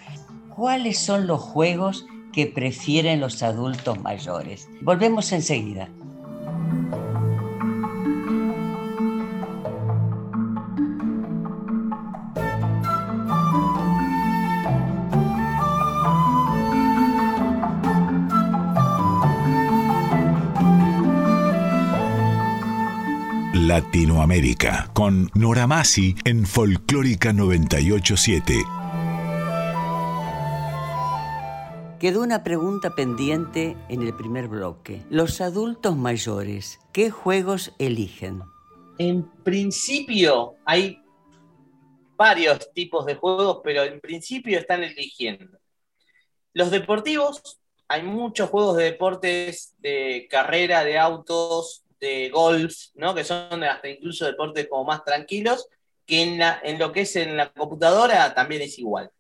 [0.55, 4.69] ¿Cuáles son los juegos que prefieren los adultos mayores.
[4.81, 5.89] Volvemos enseguida.
[23.71, 28.80] Latinoamérica con Nora Masi en Folclórica 987.
[32.01, 35.03] Quedó una pregunta pendiente en el primer bloque.
[35.11, 38.41] Los adultos mayores, ¿qué juegos eligen?
[38.97, 40.99] En principio hay
[42.17, 45.59] varios tipos de juegos, pero en principio están eligiendo.
[46.55, 53.15] Los deportivos, hay muchos juegos de deportes de carrera, de autos, de golf, ¿no?
[53.15, 55.69] que son hasta incluso deportes como más tranquilos,
[56.07, 59.11] que en, en lo que es en la computadora también es igual.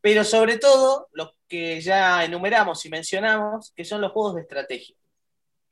[0.00, 4.96] Pero sobre todo, los que ya enumeramos y mencionamos, que son los juegos de estrategia.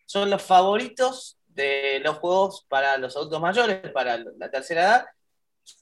[0.04, 5.06] Son los favoritos de los juegos para los adultos mayores, para la tercera edad,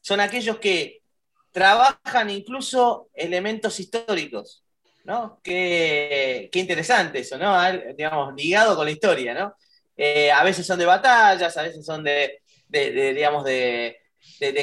[0.00, 1.02] son aquellos que
[1.50, 4.64] trabajan incluso elementos históricos,
[5.02, 5.40] ¿no?
[5.42, 7.58] Qué, interesante eso, ¿no?
[7.96, 9.56] Digamos, ligado con la historia, ¿no?
[9.96, 13.98] Eh, a veces son de batallas, a veces son de, digamos, de,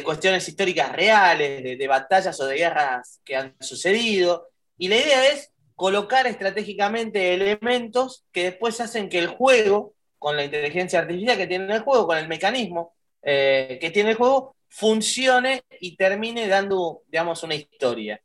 [0.01, 4.47] cuestiones históricas reales, de, batallas o de guerras que han sucedido.
[4.77, 10.45] Y la idea es colocar estratégicamente elementos que después hacen que el juego, con la
[10.45, 15.63] inteligencia artificial que tiene el juego, con el mecanismo eh, que tiene el juego, funcione
[15.79, 18.21] y termine dando, digamos, una historia.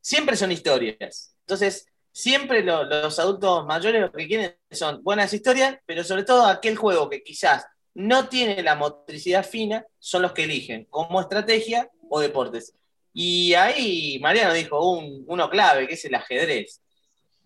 [0.00, 1.34] Siempre son historias.
[1.40, 6.76] Entonces, siempre los adultos mayores lo que quieren son buenas historias, pero sobre todo aquel
[6.76, 12.20] juego que quizás no tiene la motricidad fina, son los que eligen como estrategia o
[12.20, 12.74] deportes.
[13.12, 16.80] Y ahí Mariano dijo un, uno clave, que es el ajedrez.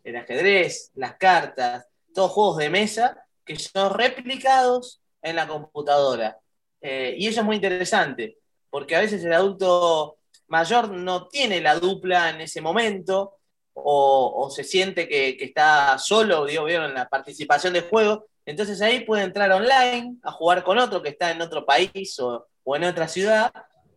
[0.02, 6.38] El ajedrez, las cartas, todos juegos de mesa que son replicados en la computadora.
[6.80, 8.38] Eh, y eso es muy interesante,
[8.70, 13.38] porque a veces el adulto mayor no tiene la dupla en ese momento
[13.72, 19.24] o, se siente que, está solo, digo, en la participación de juego, entonces ahí puede
[19.24, 23.52] entrar online a jugar con otro que está en otro país o, en otra ciudad,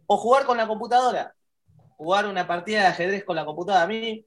[0.08, 1.36] o jugar con la computadora,
[1.97, 3.83] jugar una partida de ajedrez con la computadora.
[3.83, 4.25] A mí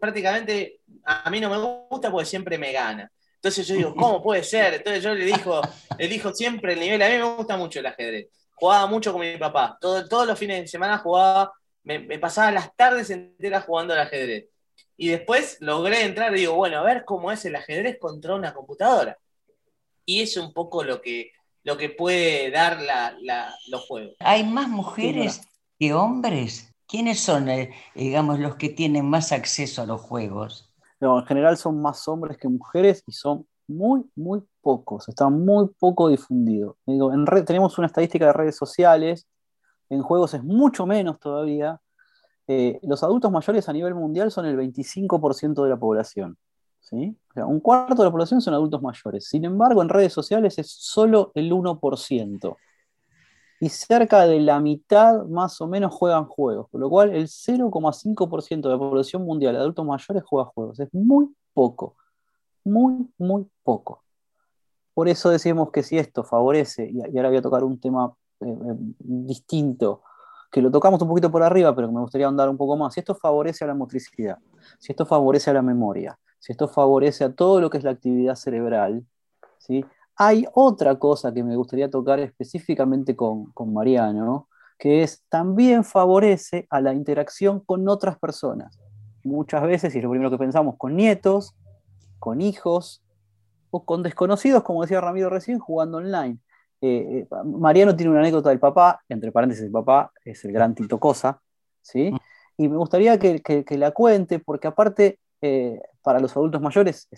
[0.00, 1.58] prácticamente, a mí no me
[1.90, 3.10] gusta porque siempre me gana.
[3.34, 4.74] Entonces yo digo, ¿cómo puede ser?
[4.74, 5.60] Entonces yo le digo,
[5.98, 8.28] le dijo siempre el nivel, a mí me gusta mucho el ajedrez
[8.58, 9.78] jugaba mucho con mi papá.
[9.80, 11.52] todos los fines de semana jugaba,
[11.84, 14.46] me, pasaba las tardes enteras jugando al ajedrez.
[14.96, 18.52] Y después logré entrar y digo, bueno, a ver cómo es el ajedrez contra una
[18.52, 19.16] computadora.
[20.04, 21.30] Y es un poco lo que,
[21.62, 22.80] lo que puede dar
[23.68, 24.16] los juegos.
[24.18, 25.40] ¿Hay más mujeres
[25.78, 26.74] que hombres?
[26.88, 30.72] ¿Quiénes son, eh, digamos, los que tienen más acceso a los juegos?
[31.00, 36.08] En general son más hombres que mujeres y son muy, muy pocos, está muy poco
[36.08, 36.78] difundido.
[37.44, 39.28] Tenemos una estadística de redes sociales,
[39.90, 41.78] en juegos es mucho menos todavía.
[42.46, 46.38] Eh, los adultos mayores a nivel mundial son el 25% de la población.
[46.80, 47.14] ¿sí?
[47.36, 49.28] un cuarto de la población son adultos mayores.
[49.28, 52.56] Sin embargo, en redes sociales es solo el 1%.
[53.60, 58.68] Y cerca de la mitad más o menos juegan juegos, por lo cual el 0,5%
[58.68, 60.78] de la población mundial de adultos mayores juega juegos.
[60.78, 61.96] Es muy poco
[62.68, 64.04] muy, muy poco.
[64.94, 68.46] Por eso decimos que si esto favorece, y ahora voy a tocar un tema eh,
[68.46, 70.02] eh, distinto,
[70.50, 73.00] que lo tocamos un poquito por arriba, pero me gustaría ahondar un poco más, si
[73.00, 74.38] esto favorece a la motricidad,
[74.78, 77.90] si esto favorece a la memoria, si esto favorece a todo lo que es la
[77.90, 79.04] actividad cerebral,
[79.58, 79.84] ¿sí?
[80.18, 86.66] Hay otra cosa que me gustaría tocar específicamente con, con Mariano, que es también favorece
[86.70, 88.78] a la interacción con otras personas.
[89.22, 91.54] Muchas veces, y es lo primero que pensamos, con nietos,
[92.18, 93.02] con hijos
[93.70, 96.38] o con desconocidos, como decía Ramiro recién, jugando online.
[96.80, 100.74] Eh, eh, Mariano tiene una anécdota del papá, entre paréntesis, el papá es el gran
[100.74, 101.40] Tito Cosa,
[101.80, 102.10] ¿sí?
[102.10, 102.16] Mm.
[102.56, 107.08] Y me gustaría que, la cuente, porque aparte, eh, para los adultos mayores,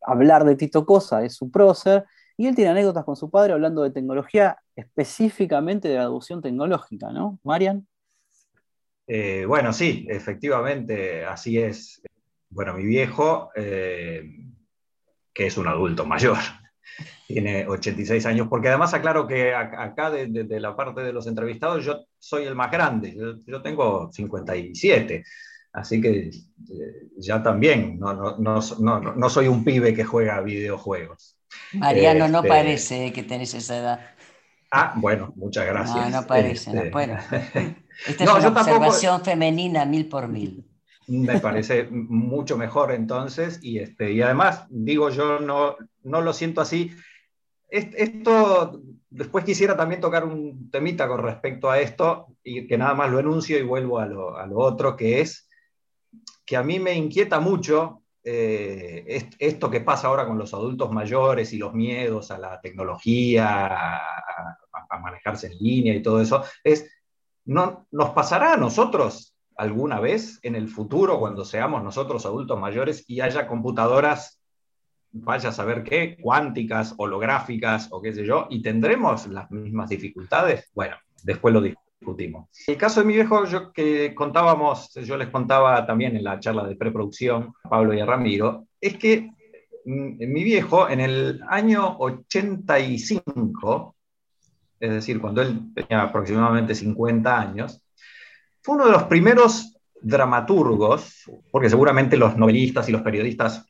[0.00, 2.06] hablar de Tito Cosa es su prócer,
[2.36, 7.38] y él tiene anécdotas con su padre hablando de tecnología, específicamente de adopción tecnológica, ¿no?
[7.42, 7.86] Marian.
[9.46, 12.02] bueno, sí, efectivamente, así es.
[12.56, 14.22] Bueno, mi viejo, eh,
[15.34, 16.38] que es un adulto mayor,
[17.26, 22.06] tiene 86 años, porque además aclaro que acá de, la parte de los entrevistados yo
[22.18, 23.14] soy el más grande,
[23.46, 25.24] yo, tengo 57,
[25.72, 31.35] así que eh, ya también no, soy un pibe que juega videojuegos.
[31.72, 34.00] Mariano, no este, parece que tenés esa edad.
[34.70, 36.10] Ah, bueno, muchas gracias.
[36.10, 37.18] No, no parece, no, este, bueno.
[38.06, 40.66] Esta es una observación femenina mil por mil
[41.06, 46.60] me parece mucho mejor entonces, y, este, y además, digo, yo no, no lo siento
[46.60, 46.92] así.
[47.68, 48.80] Esto,
[49.10, 53.20] después quisiera también tocar un temita con respecto a esto, y que nada más lo
[53.20, 55.48] enuncio y vuelvo a lo, a lo otro, que es
[56.44, 61.52] que a mí me inquieta mucho eh, esto que pasa ahora con los adultos mayores
[61.52, 64.58] y los miedos a la tecnología, a,
[65.00, 66.90] manejarse en línea y todo eso, es,
[67.44, 73.04] no, ¿nos pasará a nosotros alguna vez en el futuro, cuando seamos nosotros adultos mayores
[73.06, 74.40] y haya computadoras,
[75.12, 80.68] vaya a saber qué, cuánticas, holográficas o qué sé yo, y tendremos las mismas dificultades?
[80.74, 81.60] Bueno, después lo
[82.66, 86.64] El caso de mi viejo, yo que contábamos, yo les contaba también en la charla
[86.64, 89.30] de preproducción Pablo y Ramiro, es que
[89.84, 93.96] mm, mi viejo en el año 85,
[94.78, 97.82] es decir, cuando él tenía aproximadamente 50 años,
[98.62, 103.66] fue uno de los primeros dramaturgos, porque seguramente los novelistas y los periodistas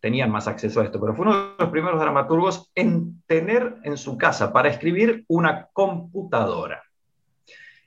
[0.00, 3.96] tenían más acceso a esto, pero fue uno de los primeros dramaturgos en tener en
[3.96, 6.82] su casa para escribir una computadora.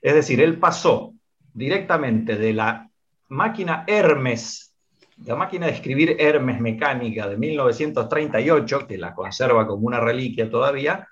[0.04, 1.14] Es decir, él pasó
[1.54, 2.90] directamente de la
[3.28, 4.76] máquina Hermes,
[5.24, 11.08] la máquina de escribir Hermes mecánica de 1938, que la conserva como una reliquia todavía,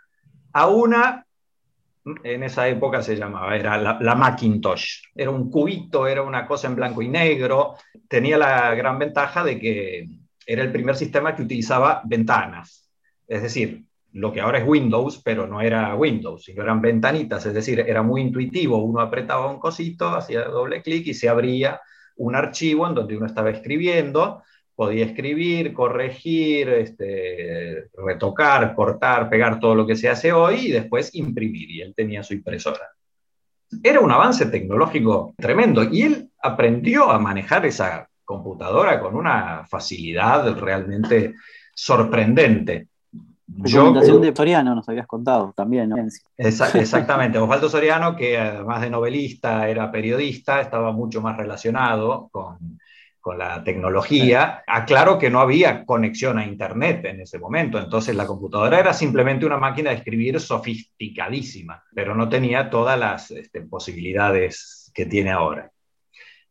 [0.52, 1.24] a una
[2.04, 5.04] en esa época se llamaba, era la, Macintosh.
[5.14, 7.76] Era un cubito, era una cosa en blanco y negro.
[8.06, 10.06] Tenía la gran ventaja de que
[10.44, 12.90] era el primer sistema que utilizaba ventanas.
[13.26, 17.46] Es decir, lo que ahora es Windows, pero no era Windows, sino eran ventanitas.
[17.46, 18.78] Es decir, era muy intuitivo.
[18.84, 21.80] Uno apretaba un cosito, hacía doble clic y se abría
[22.16, 24.42] un archivo en donde uno estaba escribiendo
[24.74, 31.14] podía escribir, corregir, este, retocar, cortar, pegar todo lo que se hace hoy y después
[31.14, 31.70] imprimir.
[31.70, 32.90] Y él tenía su impresora.
[33.82, 40.58] Era un avance tecnológico tremendo y él aprendió a manejar esa computadora con una facilidad
[40.58, 41.34] realmente
[41.74, 42.88] sorprendente.
[43.46, 45.90] Yo, de Soriano nos habías contado también.
[45.90, 45.96] ¿no?
[46.36, 52.78] exactamente, Osvaldo Soriano, que además de novelista era periodista, estaba mucho más relacionado con,
[53.22, 54.62] con la tecnología.
[54.66, 59.46] Aclaro que no había conexión a Internet en ese momento, entonces la computadora era simplemente
[59.46, 65.70] una máquina de escribir sofisticadísima, pero no tenía todas las este, posibilidades que tiene ahora.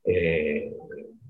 [0.05, 0.71] Eh,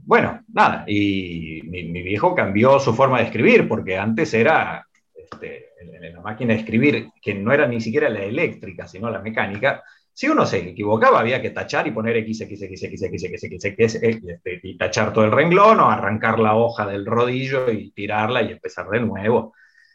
[0.04, 4.88] bueno, nada, y mi, viejo cambió su forma de escribir, porque antes era
[5.32, 9.22] este, en la máquina de escribir, que no era ni siquiera la eléctrica, sino la
[9.22, 13.24] mecánica, si uno se equivocaba, había que tachar y poner X, X, X, X, X,
[13.24, 17.72] X, X, X, X, y tachar todo el renglón o arrancar la hoja del rodillo
[17.72, 19.54] y tirarla y empezar de nuevo.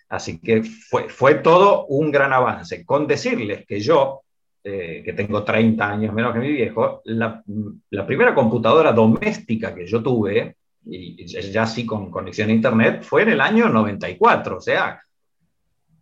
[0.09, 2.85] Así que fue, fue todo un gran avance.
[2.85, 4.23] Con decirles que yo,
[4.65, 7.43] eh, que tengo 30 años menos que mi viejo, la,
[7.91, 10.57] la, primera computadora doméstica que yo tuve,
[10.89, 15.01] y ya sí con conexión a Internet, fue en el año 94, o sea,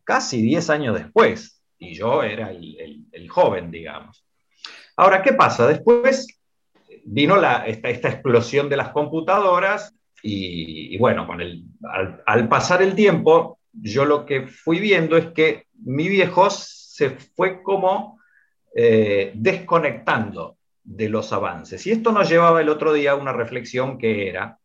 [0.05, 4.24] casi 10 años después y yo era el, joven, digamos.
[4.96, 5.66] Ahora, ¿qué pasa?
[5.66, 6.26] Después
[7.05, 11.64] vino la, esta, explosión de las computadoras y, bueno, con el,
[12.26, 17.62] al, pasar el tiempo, yo lo que fui viendo es que mi viejo se fue
[17.62, 18.20] como
[18.74, 21.86] eh, desconectando de los avances.
[21.86, 24.59] Y esto nos llevaba el otro día a una reflexión que era,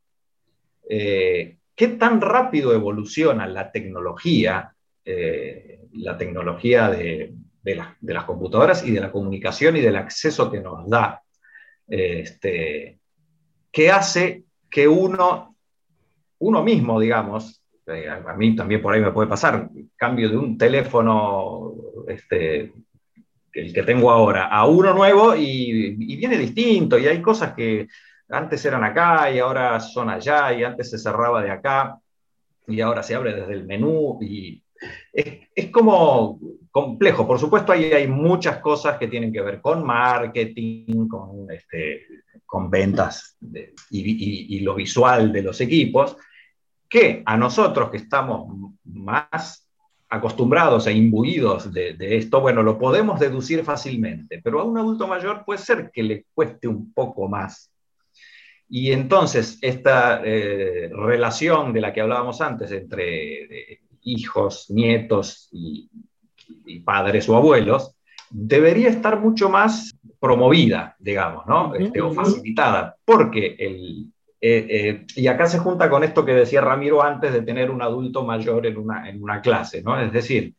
[0.87, 4.75] eh, ¿qué tan rápido evoluciona la tecnología
[5.11, 7.33] eh, la tecnología de,
[7.63, 11.23] las computadoras y de la comunicación y del acceso que nos da,
[11.87, 12.99] este,
[13.71, 15.55] que hace que uno,
[16.37, 20.59] uno mismo, digamos, eh, a mí también por ahí me puede pasar, cambio de un
[20.59, 21.73] teléfono,
[22.07, 22.71] este,
[23.51, 27.87] el que tengo ahora, a uno nuevo y, y, viene distinto y hay cosas que
[28.29, 31.97] antes eran acá y ahora son allá y antes se cerraba de acá
[32.67, 34.61] y ahora se abre desde el menú y
[35.11, 36.39] es, como
[36.71, 37.27] complejo.
[37.27, 42.07] Por supuesto, ahí hay muchas cosas que tienen que ver con marketing, con, este,
[42.45, 43.37] con ventas
[43.89, 46.17] y, lo visual de los equipos,
[46.87, 49.67] que a nosotros que estamos más
[50.09, 55.45] acostumbrados e imbuidos de, esto, bueno, lo podemos deducir fácilmente, pero a un adulto mayor
[55.45, 57.71] puede ser que le cueste un poco más.
[58.67, 65.89] Y entonces esta eh, relación de la que hablábamos antes entre hijos, nietos y,
[66.83, 67.95] padres o abuelos,
[68.29, 71.73] debería estar mucho más promovida, digamos, ¿no?
[71.75, 76.61] Este, o facilitada, porque el, eh, eh, y acá se junta con esto que decía
[76.61, 79.99] Ramiro antes de tener un adulto mayor en una, en una clase, ¿no?
[79.99, 80.55] Es decir,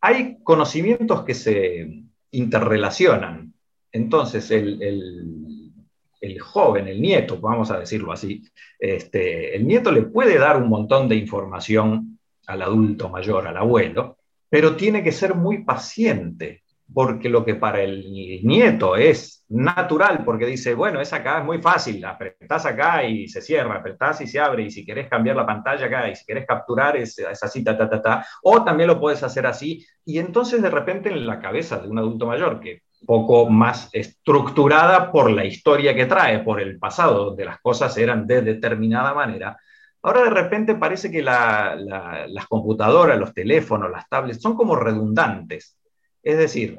[0.00, 3.52] hay conocimientos que se interrelacionan.
[3.92, 5.72] Entonces, el, el,
[6.20, 8.42] el, joven, el nieto, vamos a decirlo así,
[8.78, 12.13] este, el nieto le puede dar un montón de información
[12.46, 14.18] al adulto mayor, al abuelo,
[14.48, 18.04] pero tiene que ser muy paciente, porque lo que para el
[18.44, 23.40] nieto es natural, porque dice, bueno, es acá, es muy fácil, apretás acá y se
[23.40, 26.46] cierra, apretás y se abre, y si querés cambiar la pantalla acá, y si querés
[26.46, 30.18] capturar es, es así, ta, ta, ta, ta, o también lo puedes hacer así, y
[30.18, 35.30] entonces de repente en la cabeza de un adulto mayor que poco más estructurada por
[35.30, 39.58] la historia que trae, por el pasado, donde las cosas eran de determinada manera.
[40.04, 45.78] Ahora de repente parece que las computadoras, los teléfonos, las tablets son como redundantes.
[46.22, 46.76] Es decir,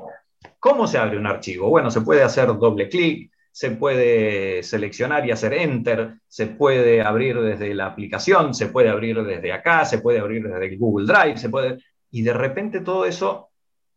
[0.59, 1.67] ¿cómo se abre un archivo?
[1.67, 7.41] Bueno, se puede hacer doble clic, se puede seleccionar y hacer enter, se puede abrir
[7.41, 11.37] desde la aplicación, se puede abrir desde acá, se puede abrir desde el Google Drive,
[11.37, 11.79] se puede...
[12.11, 13.49] Y de repente todo eso,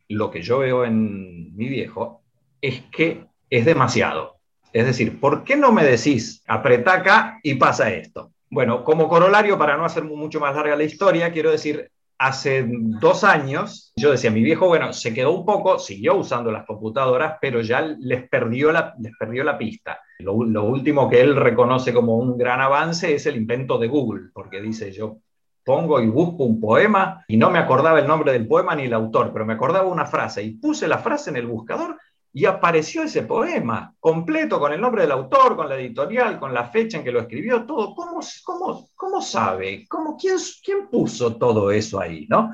[0.09, 2.23] lo que yo veo en mi viejo,
[2.63, 4.37] es que es demasiado.
[4.73, 8.33] Es decir, ¿por qué no me decís, apretá acá y pasa esto?
[8.51, 13.23] Bueno, como corolario, para no hacer mucho más larga la historia, quiero decir, hace dos
[13.23, 17.61] años, yo decía, mi viejo, bueno, se quedó un poco, siguió usando las computadoras, pero
[17.61, 20.01] ya les perdió la, les perdió la pista.
[20.19, 24.61] Lo, último que él reconoce como un gran avance es el invento de Google, porque
[24.61, 25.19] dice, yo
[25.65, 28.95] pongo y busco un poema y no me acordaba el nombre del poema ni el
[28.95, 31.99] autor, pero me acordaba una frase y puse la frase en el buscador
[32.33, 36.69] y apareció ese poema completo con el nombre del autor, con la editorial, con la
[36.69, 37.95] fecha en que lo escribió, todo.
[37.95, 39.87] ¿Cómo, cómo, cómo sabe?
[39.89, 42.27] ¿Cómo, quién, ¿Quién puso todo eso ahí?
[42.29, 42.51] ¿no?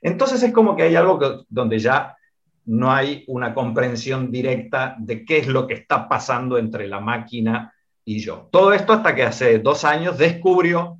[0.00, 2.16] Entonces es como que hay algo donde ya
[2.64, 7.72] no hay una comprensión directa de qué es lo que está pasando entre la máquina
[8.04, 8.48] y yo.
[8.50, 10.98] Todo esto hasta que hace dos años descubrió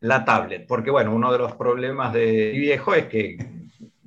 [0.00, 3.38] la tablet, porque bueno, uno de los problemas de viejo es que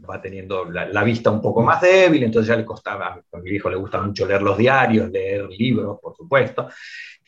[0.10, 3.70] va teniendo la, vista un poco más débil, entonces ya le costaba, a mi hijo
[3.70, 6.68] le gusta mucho leer los diarios, leer libros, por supuesto,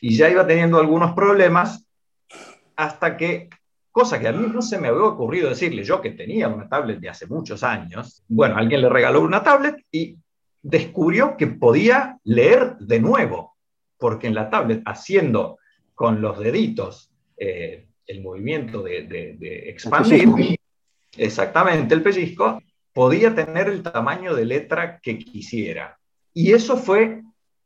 [0.00, 1.86] y ya iba teniendo algunos problemas
[2.74, 3.48] hasta que,
[3.90, 6.98] cosa que a mí no se me había ocurrido decirle, yo que tenía una tablet
[6.98, 10.16] de hace muchos años, bueno, alguien le regaló una tablet y
[10.60, 13.56] descubrió que podía leer de nuevo,
[13.98, 15.58] porque en la tablet, haciendo
[15.94, 20.58] con los deditos eh, el movimiento de, de expandir,
[21.16, 22.60] exactamente el pellizco,
[22.92, 25.98] podía tener el tamaño de letra que quisiera.
[26.34, 27.22] Y eso fue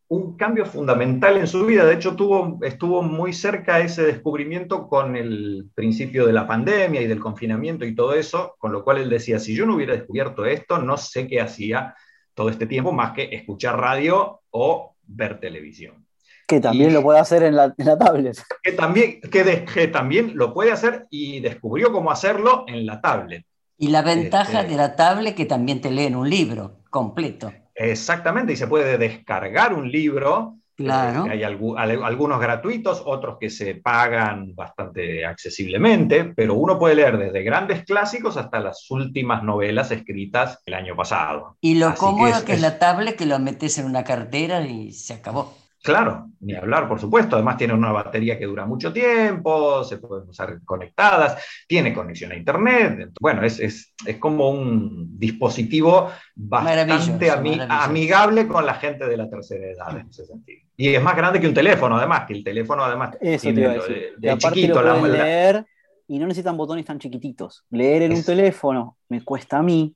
[0.09, 1.85] un cambio fundamental en su vida.
[1.85, 7.07] De hecho, tuvo, estuvo muy cerca ese descubrimiento con el principio de la pandemia y
[7.07, 10.45] del confinamiento y todo eso, con lo cual él decía, si yo no hubiera descubierto
[10.45, 11.95] esto, no sé qué hacía
[12.35, 16.07] todo este tiempo más que escuchar radio o ver televisión.
[16.47, 18.39] Que también lo puede hacer en la, tablet.
[18.63, 23.45] Que también, que, que también lo puede hacer y descubrió cómo hacerlo en la tablet.
[23.79, 27.53] Y la ventaja este, de la tablet que también te leen un libro completo.
[27.75, 30.55] Exactamente, y se puede descargar un libro.
[30.77, 31.27] Claro.
[31.27, 37.43] Eh, hay algunos gratuitos, otros que se pagan bastante accesiblemente, pero uno puede leer desde
[37.43, 41.57] grandes clásicos hasta las últimas novelas escritas el año pasado.
[41.63, 45.15] Y lo cómodo que es la tablet que lo metes en una cartera y se
[45.15, 45.55] acabó.
[45.87, 47.37] Claro, ni hablar, por supuesto.
[47.37, 52.37] Además tiene una batería que dura mucho tiempo, se pueden usar conectadas, tiene conexión a
[52.37, 53.11] Internet.
[53.21, 59.65] Bueno, es, es, es como un dispositivo bastante amigable con la gente de la tercera
[59.65, 60.61] edad en ese sentido.
[60.77, 63.79] Y es más grande que un teléfono, además, que el teléfono además Eso tiene
[64.19, 64.83] de, chiquito.
[64.83, 65.65] Lo leer
[66.09, 67.65] y no necesitan botones tan chiquititos.
[67.71, 69.95] Leer en un teléfono me cuesta a mí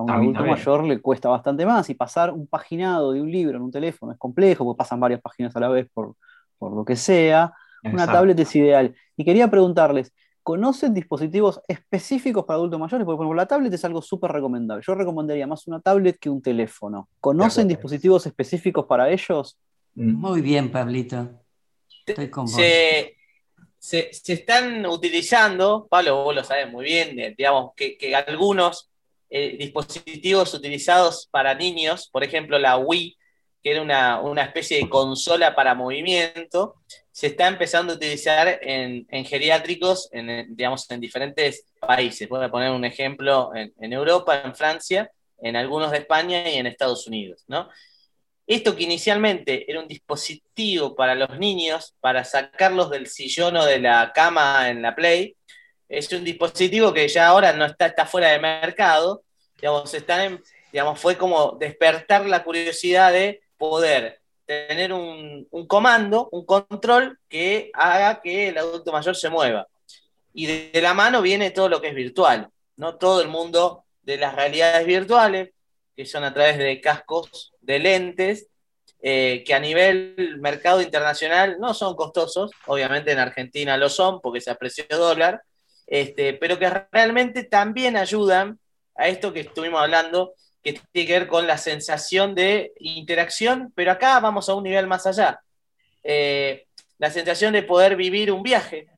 [0.00, 3.56] a un adulto mayor le cuesta bastante más y pasar un paginado de un libro
[3.56, 6.14] en un teléfono es complejo porque pasan varias páginas a la vez por,
[6.58, 7.52] por lo que sea.
[7.82, 8.94] Una tablet es ideal.
[9.16, 13.04] Y quería preguntarles, ¿conocen dispositivos específicos para adultos mayores?
[13.04, 14.84] Porque, por ejemplo, la tablet es algo súper recomendable.
[14.86, 17.08] Yo recomendaría más una tablet que un teléfono.
[17.20, 19.58] ¿Conocen dispositivos específicos para ellos?
[19.94, 20.12] Mm.
[20.12, 21.30] Muy bien, Pablito.
[22.06, 22.60] Estoy con vos.
[23.78, 28.89] Se, están utilizando, Pablo, vos lo sabes muy bien, eh, digamos que, que algunos
[29.30, 33.16] eh, dispositivos utilizados para niños, por ejemplo la Wii,
[33.62, 36.76] que era una, especie de consola para movimiento,
[37.12, 42.28] se está empezando a utilizar en, geriátricos, en, digamos, en diferentes países.
[42.28, 46.66] Voy a poner un ejemplo en, Europa, en Francia, en algunos de España y en
[46.66, 47.44] Estados Unidos.
[47.48, 47.68] ¿no?
[48.46, 53.78] Esto que inicialmente era un dispositivo para los niños, para sacarlos del sillón o de
[53.78, 55.36] la cama en la Play,
[55.90, 59.22] es un dispositivo que ya ahora no está, está fuera de mercado.
[59.56, 60.40] Digamos, están
[60.72, 68.20] digamos, fue como despertar la curiosidad de poder tener un, comando, un control que haga
[68.20, 69.66] que el adulto mayor se mueva.
[70.32, 72.96] Y de, la mano viene todo lo que es virtual, ¿no?
[72.96, 75.50] Todo el mundo de las realidades virtuales,
[75.96, 78.48] que son a través de cascos, de lentes,
[79.02, 84.40] eh, que a nivel mercado internacional no son costosos, obviamente en Argentina lo son porque
[84.40, 85.42] se apreció dólar,
[85.90, 88.60] este, pero que realmente también ayudan
[88.94, 93.90] a esto que estuvimos hablando, que tiene que ver con la sensación de interacción, pero
[93.90, 95.40] acá vamos a un nivel más allá.
[96.04, 96.66] Eh,
[96.98, 98.88] la sensación de poder vivir un viaje.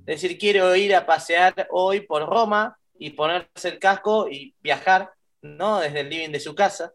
[0.00, 5.12] Es decir, quiero ir a pasear hoy por Roma y ponerse el casco y viajar,
[5.42, 5.78] ¿no?
[5.78, 6.92] Desde el living de su casa.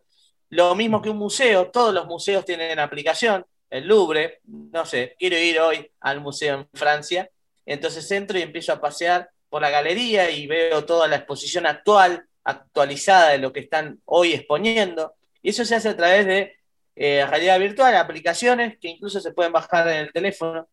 [0.49, 5.37] lo mismo que un museo, todos los museos tienen aplicación, el Louvre, no sé, quiero
[5.37, 7.29] ir hoy al museo en Francia,
[7.65, 12.25] entonces entro y empiezo a pasear por la galería y veo toda la exposición actual,
[12.43, 16.55] actualizada de lo que están hoy exponiendo, y eso se hace a través de
[16.95, 20.67] eh, realidad virtual, aplicaciones que incluso se pueden bajar en el teléfono.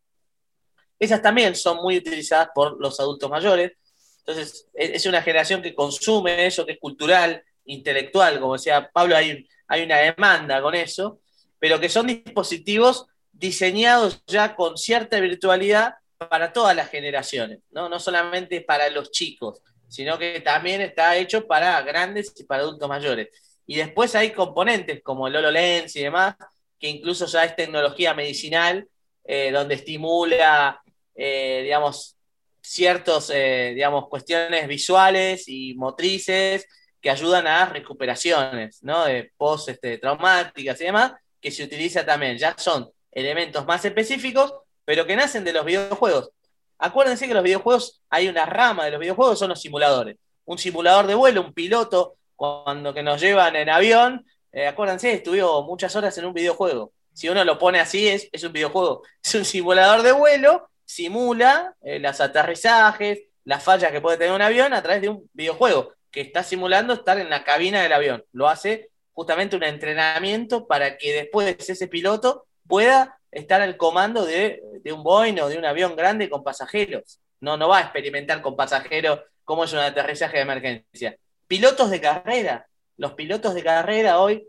[0.98, 3.72] Esas también son muy utilizadas por los adultos mayores.
[4.20, 9.16] Entonces, e-, es una generación que consume eso, que es cultural, intelectual, como decía Pablo,
[9.16, 11.20] hay, hay una demanda con eso,
[11.58, 15.94] pero que son dispositivos diseñados ya con cierta virtualidad
[16.28, 17.88] para todas las generaciones, ¿no?
[17.88, 22.88] no solamente para los chicos, sino que también está hecho para grandes y para adultos
[22.88, 23.28] mayores.
[23.66, 26.34] Y después hay componentes como el HoloLens y demás,
[26.78, 28.86] que incluso ya es tecnología medicinal,
[29.24, 30.82] eh, donde estimula,
[31.14, 32.16] eh, digamos,
[32.60, 36.66] ciertas, eh, digamos, cuestiones visuales y motrices
[37.00, 39.04] que ayudan a recuperaciones, ¿no?
[39.04, 42.38] De post este, traumáticas y demás, que se utiliza también.
[42.38, 44.52] Ya son elementos más específicos,
[44.84, 46.30] pero que nacen de los videojuegos.
[46.78, 50.16] Acuérdense que los videojuegos, hay una rama de los videojuegos, son los simuladores.
[50.44, 55.62] Un simulador de vuelo, un piloto cuando que nos llevan en avión, eh, acuérdense, estuvo
[55.62, 56.92] muchas horas en un videojuego.
[57.12, 59.02] Si uno lo pone así, es, es un videojuego.
[59.22, 64.42] Es un simulador de vuelo, simula eh, los aterrizajes, las fallas que puede tener un
[64.42, 68.24] avión a través de un videojuego que está simulando estar en la cabina del avión.
[68.32, 74.62] Lo hace justamente un entrenamiento para que después ese piloto pueda estar al comando de,
[74.82, 77.20] de, un Boeing o de un avión grande con pasajeros.
[77.40, 82.00] No, no va a experimentar con pasajeros cómo es un aterrizaje de emergencia pilotos de
[82.00, 82.66] carrera.
[82.96, 84.46] Los pilotos de carrera hoy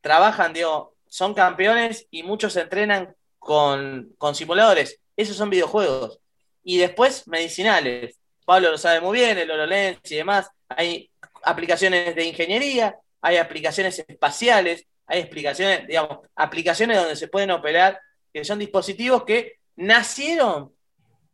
[0.00, 5.00] trabajan, digo, son campeones y muchos entrenan con, simuladores.
[5.16, 6.18] Esos son videojuegos.
[6.62, 8.16] Y después medicinales.
[8.44, 10.50] Pablo lo sabe muy bien, el HoloLens y demás.
[10.68, 11.10] Hay
[11.42, 18.00] aplicaciones de ingeniería, hay aplicaciones espaciales, hay aplicaciones, digamos, aplicaciones donde se pueden operar,
[18.32, 20.72] que son dispositivos que nacieron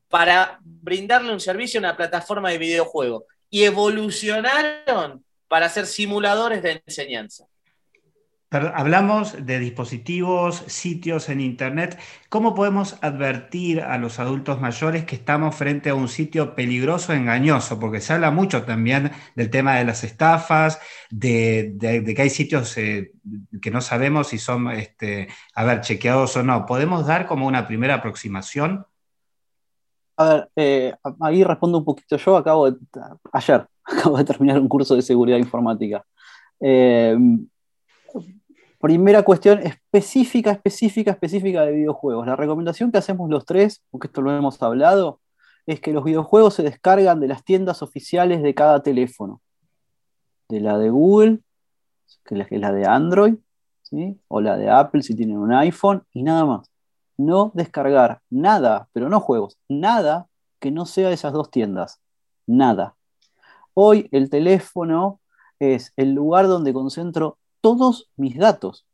[0.09, 6.83] para brindarle un servicio a una plataforma de videojuego y evolucionaron para ser simuladores de
[6.87, 7.47] enseñanza.
[8.75, 11.99] Hablamos de dispositivos, sitios en Internet.
[12.29, 17.79] ¿Cómo podemos advertir a los adultos mayores que estamos frente a un sitio peligroso, engañoso?
[17.79, 20.81] Porque se habla mucho también del tema de las estafas,
[21.11, 23.13] de, que hay sitios eh,
[23.61, 26.67] que no sabemos si son, este, a ver, chequeados o no.
[26.67, 28.87] ¿Podemos dar como una primera aproximación?
[30.17, 32.37] A ver, eh, ahí respondo un poquito yo.
[32.37, 32.79] Acabo de,
[33.33, 36.05] ayer, acabo de terminar un curso de seguridad informática.
[36.61, 37.17] Eh,
[38.87, 42.25] primera cuestión específica, específica, específica de videojuegos.
[42.25, 45.19] La recomendación que hacemos los tres, porque esto lo hemos hablado,
[45.67, 49.43] es que los videojuegos se descargan de las tiendas oficiales de cada teléfono.
[50.49, 51.41] De la de Google,
[52.25, 53.35] que es la de Android,
[53.83, 54.21] ¿sí?
[54.29, 56.71] o la de Apple si tienen un iPhone, y nada más
[57.17, 60.29] no descargar nada, pero no juegos, nada
[60.61, 62.01] que no sea de esas dos tiendas.
[62.47, 62.95] Nada.
[63.75, 65.19] Hoy el teléfono
[65.59, 68.87] es el lugar donde concentro todos mis datos.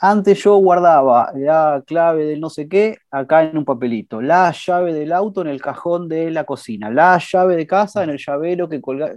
[0.00, 4.94] Antes yo guardaba la clave del no sé qué acá en un papelito, la llave
[4.94, 8.70] del auto en el cajón de la cocina, la llave de casa en el llavero
[8.70, 9.12] que colga.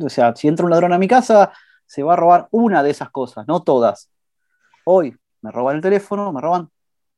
[0.00, 1.52] o sea, si entra un ladrón a mi casa,
[1.84, 4.08] se va a robar una de esas cosas, no todas.
[4.84, 6.70] Hoy me roban el teléfono, me roban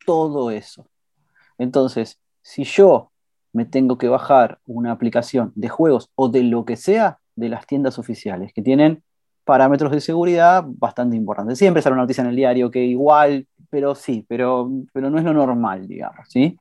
[0.06, 0.88] todo eso.
[1.58, 3.12] Entonces, si yo
[3.52, 7.66] me tengo que bajar una aplicación de juegos o de lo que sea de las
[7.66, 9.02] tiendas oficiales, que tienen
[9.46, 11.56] parámetros de seguridad bastante importantes.
[11.56, 15.24] Siempre sale una noticia en el diario que igual, pero sí, pero, pero no es
[15.24, 16.58] lo normal, digamos, ¿sí?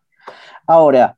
[0.68, 1.18] Ahora,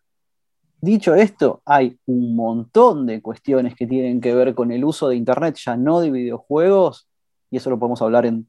[0.79, 5.17] dicho esto, hay un montón de cuestiones que tienen que ver con el uso de
[5.17, 7.09] Internet, ya no de videojuegos,
[7.51, 8.47] y eso lo podemos hablar en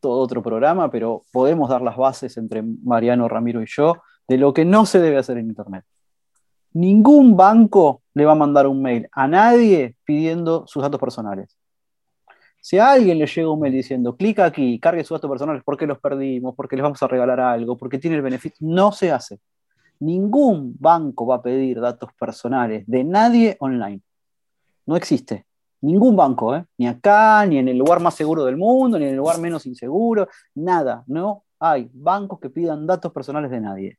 [0.00, 4.54] todo otro programa, pero podemos dar las bases entre Mariano, Ramiro y yo de lo
[4.54, 5.84] que no se debe hacer en Internet.
[6.72, 11.57] Ningún banco le va a mandar un mail a nadie pidiendo sus datos personales.
[12.68, 15.86] Si a alguien le llega un mail diciendo, clica aquí, cargue sus datos personales porque
[15.86, 19.40] los perdimos, porque les vamos a regalar algo, porque tiene el beneficio, no se hace.
[20.00, 24.02] Ningún banco va a pedir datos personales de nadie online.
[24.84, 25.46] No existe.
[25.80, 26.66] Ningún banco, ¿eh?
[26.76, 29.64] ni acá, ni en el lugar más seguro del mundo, ni en el lugar menos
[29.64, 33.98] inseguro, nada, no hay bancos que pidan datos personales de nadie.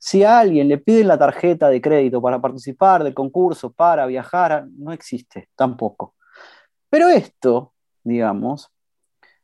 [0.00, 4.66] Si a alguien le piden la tarjeta de crédito para participar del concurso, para viajar,
[4.76, 6.16] no existe tampoco.
[6.88, 7.72] Pero esto,
[8.04, 8.70] digamos,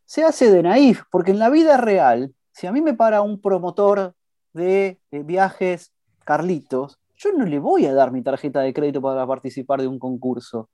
[0.04, 3.40] se hace de naif, porque en la vida real, si a mí me para un
[3.40, 4.14] promotor
[4.52, 5.92] de eh, viajes
[6.24, 9.98] Carlitos, yo no le voy a dar mi tarjeta de crédito para participar de un
[9.98, 10.70] concurso.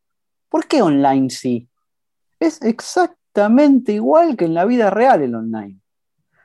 [0.48, 1.68] ¿Por qué online sí?
[2.40, 5.80] Es exactamente exactamente igual que en la vida real el online.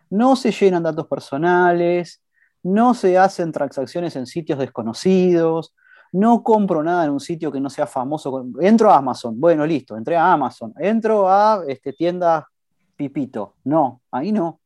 [0.09, 2.23] No se llenan datos personales,
[2.63, 5.75] no se hacen transacciones en sitios desconocidos,
[6.11, 8.45] no compro nada en un sitio que no sea famoso.
[8.59, 12.47] Entro a Amazon, bueno, listo, entré a Amazon, entro a este, tienda
[12.95, 14.59] Pipito, no, ahí no.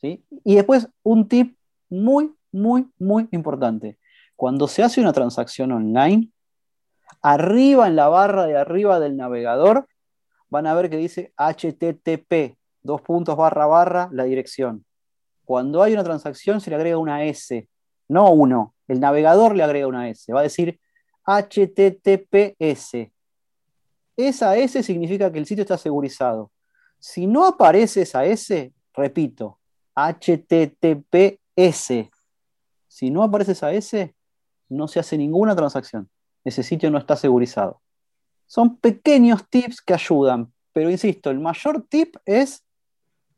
[0.00, 0.24] ¿Sí?
[0.44, 1.56] Y después un tip
[1.90, 3.98] muy, muy, muy importante.
[4.36, 6.30] Cuando se hace una transacción online,
[7.22, 9.88] arriba en la barra de arriba del navegador,
[10.48, 14.84] van a ver que dice HTTP, dos puntos barra barra, la dirección.
[15.44, 17.68] Cuando hay una transacción se le agrega una S,
[18.08, 18.74] no uno.
[18.88, 20.32] El navegador le agrega una S.
[20.32, 20.80] Va a decir
[21.24, 23.12] HTTPS.
[24.16, 26.50] Esa S significa que el sitio está segurizado.
[26.98, 29.60] Si no aparece esa S, repito,
[29.94, 31.38] HTTPS.
[32.88, 34.14] Si no aparece esa S,
[34.68, 36.10] no se hace ninguna transacción.
[36.44, 37.80] Ese sitio no está segurizado.
[38.46, 42.64] Son pequeños tips que ayudan, pero insisto, el mayor tip es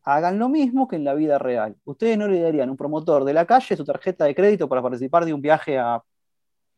[0.03, 1.77] hagan lo mismo que en la vida real.
[1.85, 4.83] Ustedes no le darían a un promotor de la calle su tarjeta de crédito para
[4.83, 6.03] participar de un viaje a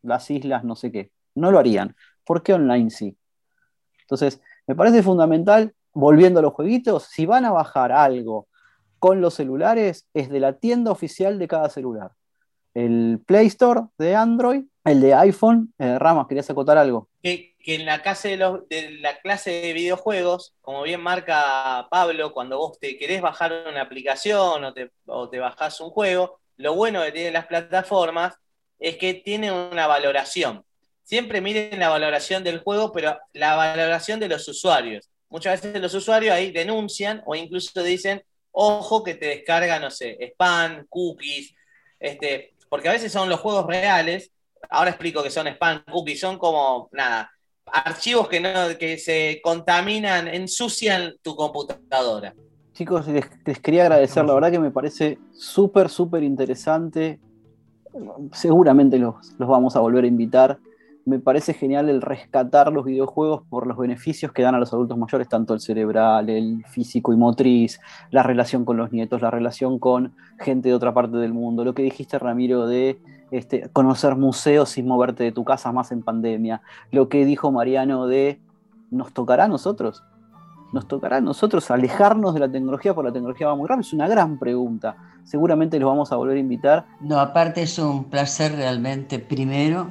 [0.03, 1.13] las islas, no sé qué.
[1.35, 1.97] No lo harían.
[2.25, 3.17] ¿Por qué online sí?
[4.03, 8.49] Entonces, me parece fundamental, volviendo a los jueguitos, si van a bajar algo
[8.99, 12.13] con los celulares, es de la tienda oficial de cada celular.
[12.75, 15.73] El Play Store de Android, el de iPhone.
[15.79, 17.09] Eh, Ramos, ¿querías acotar algo?
[17.63, 22.79] que en la, clase de, la clase de videojuegos, como bien marca Pablo, cuando vos
[22.79, 27.13] te querés bajar una aplicación o te, o te bajás un juego, lo bueno que
[27.13, 28.35] tienen las plataformas
[28.79, 30.65] es que tienen una valoración.
[31.05, 35.09] Siempre miren la valoración del juego, pero la valoración de los usuarios.
[35.29, 40.19] Muchas veces los usuarios ahí denuncian o incluso dicen, ojo que te descarga, no sé,
[40.33, 41.55] spam, cookies,
[41.99, 44.33] este, porque a veces son los juegos reales.
[44.71, 47.31] Ahora explico que son spam, cookies, son como, nada,
[47.67, 52.35] archivos que, no, que se contaminan, ensucian tu computadora.
[52.73, 57.21] Chicos, les, quería agradecer, la verdad que me parece súper, súper interesante.
[58.33, 60.59] Seguramente los, los vamos a volver a invitar.
[61.05, 64.97] Me parece genial el rescatar los videojuegos por los beneficios que dan a los adultos
[64.97, 67.81] mayores, tanto el cerebral, el físico y motriz,
[68.11, 71.65] la relación con los nietos, la relación con gente de otra parte del mundo.
[71.65, 73.01] Lo que dijiste, Ramiro, de
[73.33, 76.63] este, conocer museos sin moverte de tu casa más en pandemia.
[76.91, 78.39] Lo que dijo Mariano de,
[78.91, 80.05] ¿nos tocará a nosotros?
[80.73, 83.83] ¿Nos tocará a nosotros alejarnos de la tecnología porque la tecnología va muy rápido?
[83.83, 84.97] Es una gran pregunta.
[85.25, 86.87] Seguramente los vamos a volver a invitar.
[87.01, 89.19] No, aparte es un placer realmente.
[89.19, 89.91] Primero,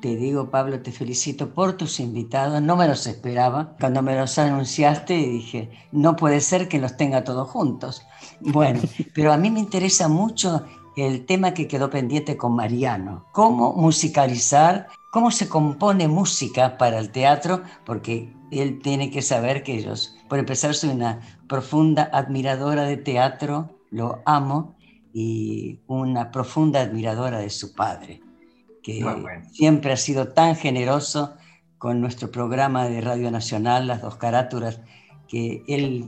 [0.00, 2.60] te digo, Pablo, te felicito por tus invitados.
[2.62, 3.76] No me los esperaba.
[3.78, 8.02] Cuando me los anunciaste, dije, no puede ser que los tenga todos juntos.
[8.40, 8.80] Bueno,
[9.14, 10.64] pero a mí me interesa mucho
[10.96, 17.10] el tema que quedó pendiente con Mariano, cómo musicalizar, cómo se compone música para el
[17.10, 22.96] teatro, porque él tiene que saber que ellos, por empezar, soy una profunda admiradora de
[22.96, 24.76] teatro, lo amo,
[25.12, 28.20] y una profunda admiradora de su padre,
[28.82, 29.04] que
[29.52, 31.34] siempre ha sido tan generoso
[31.78, 34.80] con nuestro programa de Radio Nacional, Las Dos Carátulas,
[35.28, 36.06] que él,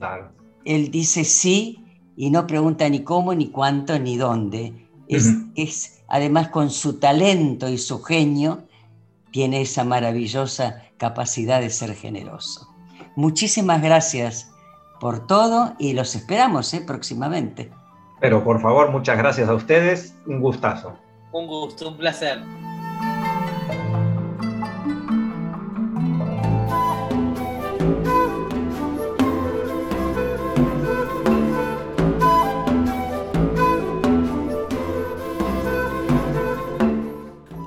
[0.65, 1.85] él dice sí
[2.17, 4.89] y no pregunta ni cómo, ni cuánto, ni dónde.
[5.09, 8.67] Es, es, además con su talento y su genio,
[9.31, 12.69] tiene esa maravillosa capacidad de ser generoso.
[13.17, 14.53] Muchísimas gracias
[15.01, 16.83] por todo y los esperamos ¿eh?
[16.87, 17.71] próximamente.
[18.21, 20.15] Pero por favor, muchas gracias a ustedes.
[20.27, 20.97] Un gustazo.
[21.33, 22.43] Un gusto, un placer.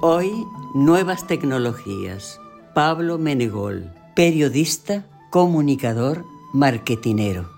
[0.02, 0.46] Hoy,
[0.76, 2.40] nuevas tecnologías.
[2.76, 7.50] Pablo Menegol, periodista, comunicador, marketinero.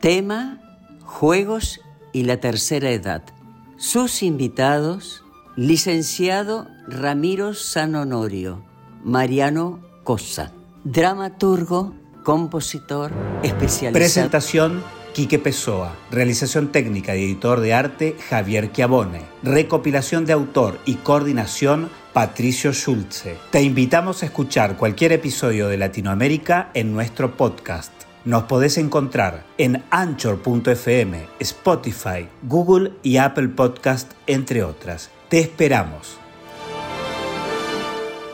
[0.00, 0.62] Tema,
[1.04, 1.78] juegos
[2.14, 3.22] y la tercera edad.
[3.76, 5.21] Sus invitados,
[5.56, 8.64] licenciado Ramiro Sanonorio,
[9.04, 10.52] Mariano Cosa,
[10.84, 11.94] dramaturgo,
[12.24, 13.92] compositor, especializado.
[13.92, 14.82] Presentación
[15.12, 15.94] Quique Pessoa.
[16.10, 19.20] Realización técnica y editor de arte Javier Chiavone.
[19.42, 23.36] Recopilación de autor y coordinación Patricio Schulze.
[23.50, 27.92] Te invitamos a escuchar cualquier episodio de Latinoamérica en nuestro podcast.
[28.24, 35.10] Nos podés encontrar en anchor.fm, Spotify, Google y Apple Podcast, entre otras.
[35.32, 36.18] Te esperamos.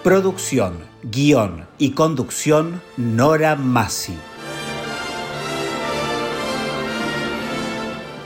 [0.03, 4.16] Producción, guion y conducción Nora Massi.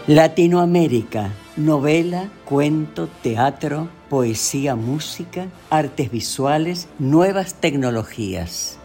[0.07, 8.79] Latinoamérica, novela, cuento, teatro, poesía, música, artes visuales, nuevas tecnologías.